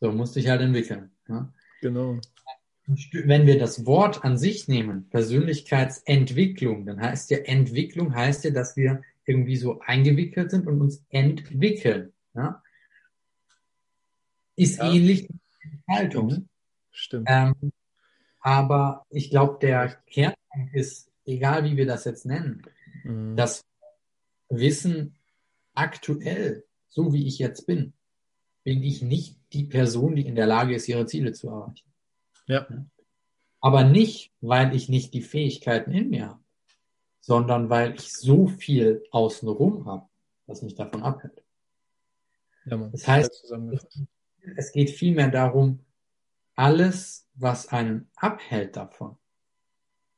[0.00, 1.10] So, musst dich halt entwickeln.
[1.28, 1.52] Ne?
[1.80, 2.18] Genau.
[2.86, 8.76] Wenn wir das Wort an sich nehmen, Persönlichkeitsentwicklung, dann heißt ja Entwicklung, heißt ja, dass
[8.76, 12.12] wir irgendwie so eingewickelt sind und uns entwickeln.
[12.34, 12.62] Ja?
[14.56, 14.92] Ist ja.
[14.92, 15.28] ähnlich
[15.88, 16.48] Haltung.
[16.90, 17.28] Stimmt.
[17.30, 17.72] Ähm,
[18.40, 22.62] aber ich glaube, der Kernpunkt ist, egal wie wir das jetzt nennen,
[23.02, 23.36] mhm.
[23.36, 23.64] dass
[24.48, 25.16] Wissen
[25.74, 27.94] aktuell, so wie ich jetzt bin,
[28.64, 31.86] bin ich nicht die Person, die in der Lage ist, ihre Ziele zu erreichen.
[32.46, 32.66] Ja.
[33.60, 36.40] Aber nicht, weil ich nicht die Fähigkeiten in mir habe,
[37.20, 40.06] sondern weil ich so viel außenrum habe,
[40.46, 41.42] was mich davon abhält.
[42.66, 43.52] Ja, man, das heißt,
[44.56, 45.80] es geht vielmehr darum,
[46.54, 49.16] alles, was einen abhält davon,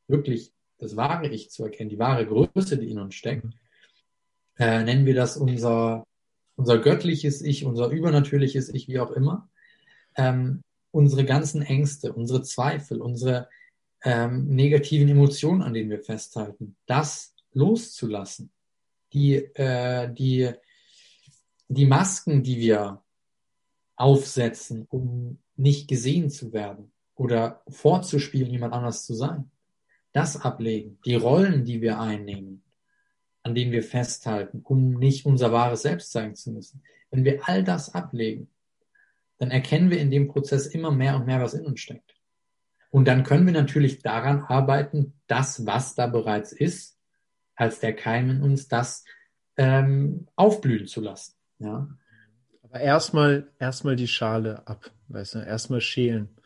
[0.09, 3.55] wirklich das wahre Ich zu erkennen, die wahre Größe, die in uns steckt, mhm
[4.59, 6.07] äh, nennen wir das unser,
[6.57, 9.48] unser göttliches Ich, unser übernatürliches Ich, wie auch immer,
[10.16, 13.48] ähm, unsere ganzen Ängste, unsere Zweifel, unsere
[14.02, 18.50] ähm, negativen Emotionen, an denen wir festhalten, das loszulassen.
[19.12, 20.52] Die, äh, die,
[21.68, 23.02] die Masken, die wir
[23.96, 29.50] aufsetzen, um nicht gesehen zu werden oder vorzuspielen, jemand anders zu sein.
[30.12, 32.62] Das ablegen, die Rollen, die wir einnehmen,
[33.47, 36.82] an denen wir festhalten, um nicht unser wahres Selbst sein zu müssen.
[37.12, 38.51] Wenn wir all das ablegen,
[39.38, 42.16] dann erkennen wir in dem Prozess immer mehr und mehr, was in uns steckt.
[42.90, 46.99] Und dann können wir natürlich daran arbeiten, das, was da bereits ist,
[47.55, 49.05] als der Keim in uns, das
[49.57, 51.36] ähm, aufblühen zu lassen.
[51.61, 51.88] Ja.
[52.64, 56.36] Aber erstmal, erstmal die Schale ab, weißt du, erstmal schälen.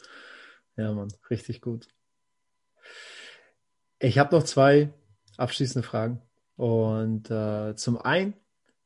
[0.76, 1.88] Ja, Mann, richtig gut.
[3.98, 4.92] Ich habe noch zwei
[5.38, 6.20] abschließende Fragen.
[6.60, 8.34] Und äh, zum einen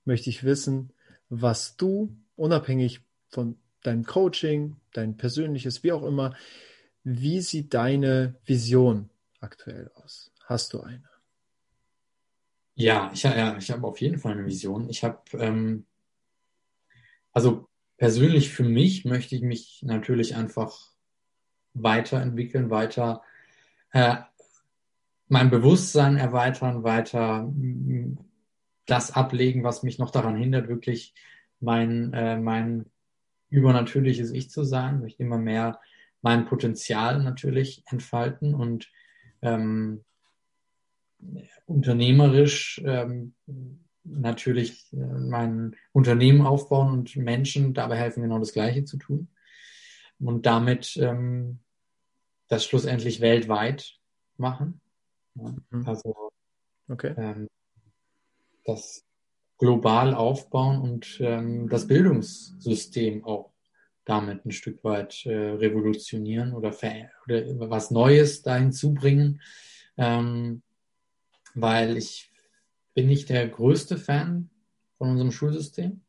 [0.04, 0.92] möchte ich wissen,
[1.28, 3.00] was du unabhängig
[3.30, 6.36] von deinem Coaching, dein persönliches, wie auch immer,
[7.02, 9.10] wie sieht deine Vision
[9.40, 10.30] aktuell aus?
[10.44, 11.02] Hast du eine?
[12.76, 14.88] Ja, ich, ja, ich habe auf jeden Fall eine Vision.
[14.88, 15.84] Ich habe, ähm,
[17.32, 20.92] also persönlich für mich möchte ich mich natürlich einfach
[21.72, 23.22] weiterentwickeln, weiter
[23.90, 24.18] äh,
[25.28, 27.52] mein Bewusstsein erweitern, weiter
[28.86, 31.14] das ablegen, was mich noch daran hindert, wirklich
[31.60, 32.86] mein, äh, mein
[33.48, 35.80] übernatürliches Ich zu sein, möchte immer mehr
[36.20, 38.90] mein Potenzial natürlich entfalten und
[39.42, 40.04] ähm,
[41.66, 43.34] unternehmerisch ähm,
[44.04, 49.28] natürlich äh, mein Unternehmen aufbauen und Menschen dabei helfen, genau das Gleiche zu tun
[50.18, 51.60] und damit ähm,
[52.48, 53.98] das schlussendlich weltweit
[54.36, 54.80] machen.
[55.34, 55.86] Mhm.
[55.86, 56.30] Also
[56.88, 57.14] okay.
[57.16, 57.48] ähm,
[58.64, 59.04] das
[59.58, 63.52] global aufbauen und ähm, das Bildungssystem auch
[64.04, 66.74] damit ein Stück weit äh, revolutionieren oder,
[67.26, 69.40] oder was Neues dahin zubringen,
[69.96, 70.62] ähm,
[71.54, 72.30] weil ich
[72.94, 74.50] bin nicht der größte Fan
[74.98, 76.02] von unserem Schulsystem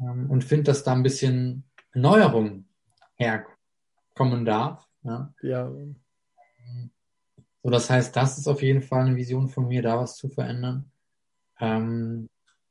[0.00, 2.64] ähm, und finde, dass da ein bisschen Neuerung
[3.14, 4.88] herkommen darf.
[5.04, 5.32] Ja.
[5.42, 5.72] ja.
[7.62, 10.28] So, das heißt, das ist auf jeden Fall eine Vision von mir, da was zu
[10.28, 10.90] verändern.
[11.60, 12.28] Ähm,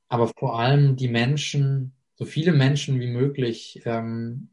[0.10, 4.50] aber vor allem die Menschen, so viele Menschen wie möglich ähm,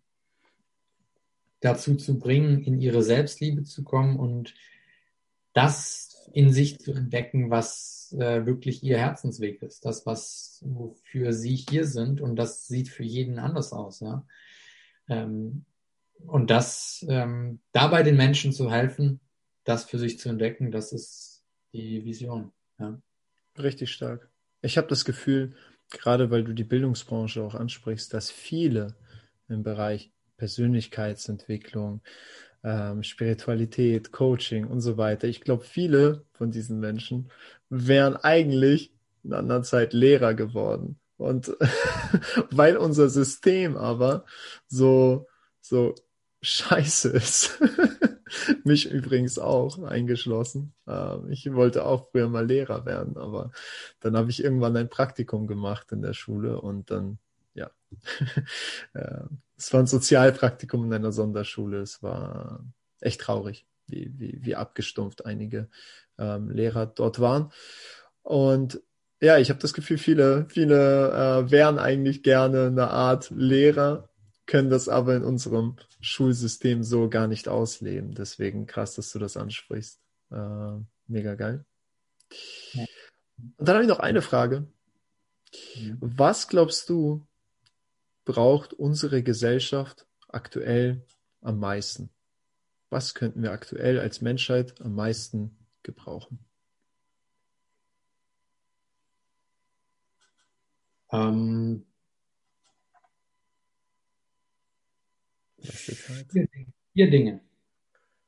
[1.61, 4.55] dazu zu bringen, in ihre Selbstliebe zu kommen und
[5.53, 11.57] das in sich zu entdecken, was äh, wirklich ihr Herzensweg ist, das, was wofür sie
[11.57, 14.25] hier sind und das sieht für jeden anders aus, ja.
[15.09, 15.65] Ähm,
[16.27, 19.21] und das ähm, dabei den Menschen zu helfen,
[19.69, 21.45] das für sich zu entdecken, das ist
[21.75, 22.53] die Vision.
[22.79, 22.99] Ja.
[23.59, 24.31] Richtig stark.
[24.63, 25.55] Ich habe das Gefühl,
[25.91, 28.97] gerade weil du die Bildungsbranche auch ansprichst, dass viele
[29.49, 32.01] im Bereich Persönlichkeitsentwicklung,
[32.65, 37.31] ähm, Spiritualität, Coaching und so weiter, ich glaube, viele von diesen Menschen
[37.69, 38.93] wären eigentlich
[39.23, 40.99] in einer Zeit Lehrer geworden.
[41.19, 41.55] Und
[42.51, 44.25] weil unser System aber
[44.67, 45.27] so,
[45.61, 45.95] so
[46.41, 47.61] scheiße ist,
[48.65, 50.73] Mich übrigens auch eingeschlossen.
[50.87, 53.51] Ähm, ich wollte auch früher mal Lehrer werden, aber
[54.01, 57.19] dann habe ich irgendwann ein Praktikum gemacht in der Schule und dann
[57.55, 57.71] ja,
[59.57, 61.81] es war ein Sozialpraktikum in einer Sonderschule.
[61.81, 62.65] Es war
[63.01, 65.69] echt traurig, wie, wie, wie abgestumpft einige
[66.19, 67.53] ähm, Lehrer dort waren.
[68.23, 68.81] Und
[69.21, 74.09] ja, ich habe das Gefühl, viele, viele äh, wären eigentlich gerne eine Art Lehrer,
[74.49, 78.15] können das aber in unserem Schulsystem so gar nicht ausleben.
[78.15, 80.01] Deswegen krass, dass du das ansprichst.
[80.33, 81.65] Äh, mega geil.
[82.75, 82.89] Und
[83.69, 84.67] dann habe ich noch eine Frage.
[85.75, 85.95] Ja.
[86.01, 87.27] Was glaubst du,
[88.25, 91.05] braucht unsere Gesellschaft aktuell
[91.43, 92.11] am meisten?
[92.89, 96.39] Was könnten wir aktuell als Menschheit am meisten gebrauchen?
[101.11, 101.85] Ähm,
[105.79, 106.49] vier,
[106.93, 107.41] vier Dinge.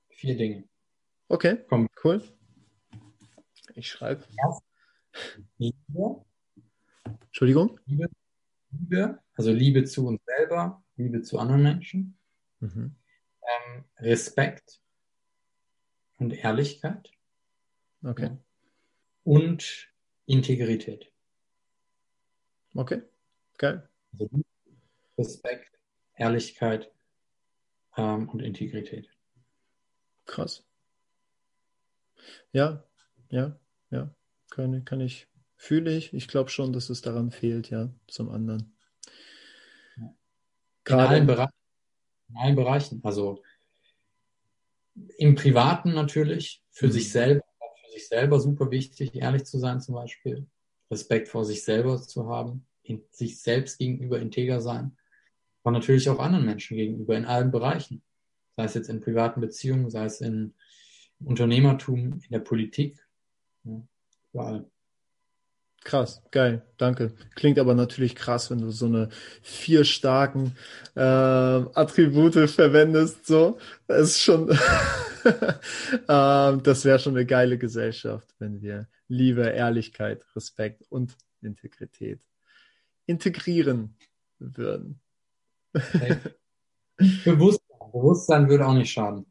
[0.08, 0.64] Vier Dinge.
[1.28, 1.88] Okay, Komm.
[2.04, 2.22] cool.
[3.74, 4.24] Ich schreibe.
[5.58, 6.24] Liebe.
[7.26, 7.78] Entschuldigung?
[7.86, 8.08] Liebe,
[8.72, 12.18] Liebe, also Liebe zu uns selber, Liebe zu anderen Menschen.
[12.60, 12.94] Mhm.
[13.42, 14.80] Ähm, Respekt
[16.18, 17.10] und Ehrlichkeit.
[18.02, 18.36] Okay.
[19.24, 19.88] Und
[20.26, 21.12] Integrität.
[22.74, 23.02] Okay,
[23.58, 23.88] geil.
[24.12, 24.28] Also
[25.18, 25.78] Respekt,
[26.14, 26.90] Ehrlichkeit
[27.96, 29.08] ähm, und Integrität.
[30.26, 30.64] Krass.
[32.52, 32.84] Ja,
[33.30, 33.58] ja,
[33.90, 34.14] ja.
[34.50, 36.12] Kann, kann ich, fühle ich.
[36.12, 38.76] Ich glaube schon, dass es daran fehlt, ja, zum anderen.
[40.84, 41.52] Gerade in allen, Bereichen,
[42.28, 43.00] in allen Bereichen.
[43.04, 43.42] Also
[45.18, 46.92] im Privaten natürlich, für mhm.
[46.92, 47.44] sich selber,
[47.84, 50.46] für sich selber super wichtig, ehrlich zu sein zum Beispiel.
[50.90, 52.66] Respekt vor sich selber zu haben,
[53.10, 54.96] sich selbst gegenüber integer sein,
[55.62, 58.02] aber natürlich auch anderen Menschen gegenüber in allen Bereichen.
[58.56, 60.54] Sei es jetzt in privaten Beziehungen, sei es in
[61.20, 62.98] Unternehmertum, in der Politik,
[63.64, 63.82] ja,
[64.32, 64.70] überall.
[65.82, 67.14] Krass, geil, danke.
[67.34, 69.08] Klingt aber natürlich krass, wenn du so eine
[69.40, 70.54] vier starken
[70.94, 73.26] äh, Attribute verwendest.
[73.26, 74.50] So, das ist schon,
[76.08, 82.20] ähm, das wäre schon eine geile Gesellschaft, wenn wir Liebe, Ehrlichkeit, Respekt und Integrität
[83.06, 83.96] integrieren
[84.38, 85.00] würden.
[87.24, 89.26] Bewusstsein, Bewusstsein würde auch nicht schaden.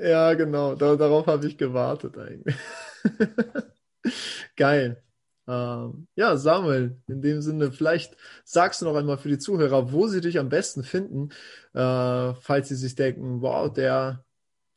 [0.00, 0.74] Ja, genau.
[0.74, 2.56] Da, darauf habe ich gewartet eigentlich.
[4.56, 5.02] Geil.
[5.46, 10.06] Ähm, ja, Samuel, in dem Sinne, vielleicht sagst du noch einmal für die Zuhörer, wo
[10.06, 11.30] sie dich am besten finden,
[11.74, 14.24] äh, falls sie sich denken, wow, der,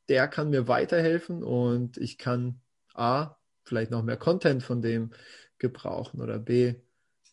[0.09, 2.61] der kann mir weiterhelfen und ich kann
[2.93, 5.11] A, vielleicht noch mehr Content von dem
[5.57, 6.75] gebrauchen oder B,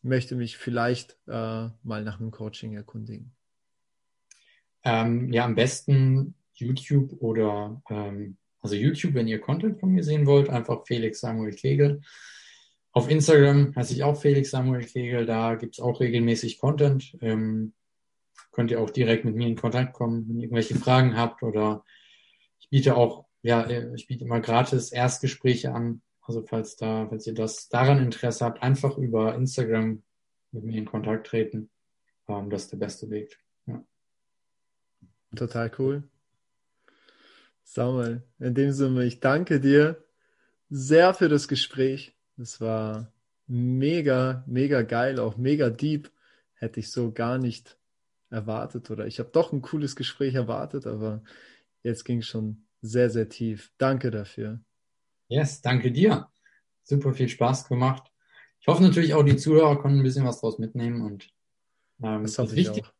[0.02, 3.34] möchte mich vielleicht äh, mal nach einem Coaching erkundigen.
[4.84, 10.26] Ähm, ja, am besten YouTube oder ähm, also YouTube, wenn ihr Content von mir sehen
[10.26, 12.00] wollt, einfach Felix Samuel Kegel.
[12.92, 17.16] Auf Instagram heiße ich auch Felix Samuel Kegel, da gibt es auch regelmäßig Content.
[17.20, 17.74] Ähm,
[18.52, 21.84] könnt ihr auch direkt mit mir in Kontakt kommen, wenn ihr irgendwelche Fragen habt oder
[22.60, 26.02] ich biete auch, ja, ich biete immer gratis Erstgespräche an.
[26.22, 30.02] Also falls da, falls ihr das daran Interesse habt, einfach über Instagram
[30.52, 31.68] mit mir in Kontakt treten.
[32.28, 33.43] Ähm, das ist der beste Weg.
[35.36, 36.04] Total cool.
[37.62, 40.04] Samuel, in dem Sinne, ich danke dir
[40.70, 42.16] sehr für das Gespräch.
[42.36, 43.12] Es war
[43.46, 46.10] mega, mega geil, auch mega deep.
[46.54, 47.76] Hätte ich so gar nicht
[48.30, 51.22] erwartet oder ich habe doch ein cooles Gespräch erwartet, aber
[51.82, 53.72] jetzt ging es schon sehr, sehr tief.
[53.78, 54.60] Danke dafür.
[55.28, 56.28] Yes, danke dir.
[56.82, 58.10] Super viel Spaß gemacht.
[58.60, 61.28] Ich hoffe natürlich auch, die Zuhörer konnten ein bisschen was draus mitnehmen und
[62.02, 62.92] ähm, das, das Wichtigste,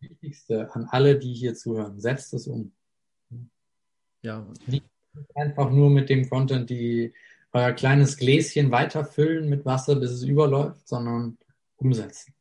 [0.00, 2.72] Wichtigste an alle, die hier zuhören, setzt es um.
[4.22, 4.46] Ja.
[4.66, 4.84] Nicht
[5.34, 7.12] einfach nur mit dem Content die
[7.52, 11.38] euer kleines Gläschen weiterfüllen mit Wasser, bis es überläuft, sondern
[11.76, 12.34] umsetzen.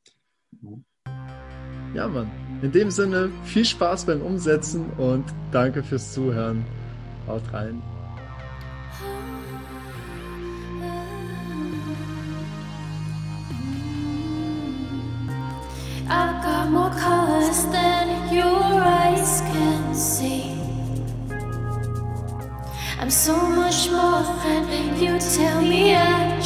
[1.94, 2.30] Ja, Mann.
[2.62, 6.66] In dem Sinne, viel Spaß beim Umsetzen und danke fürs Zuhören.
[7.28, 7.82] Haut rein.
[16.70, 18.62] More colors than your
[19.00, 20.52] eyes can see.
[23.00, 26.40] I'm so much more than you tell me I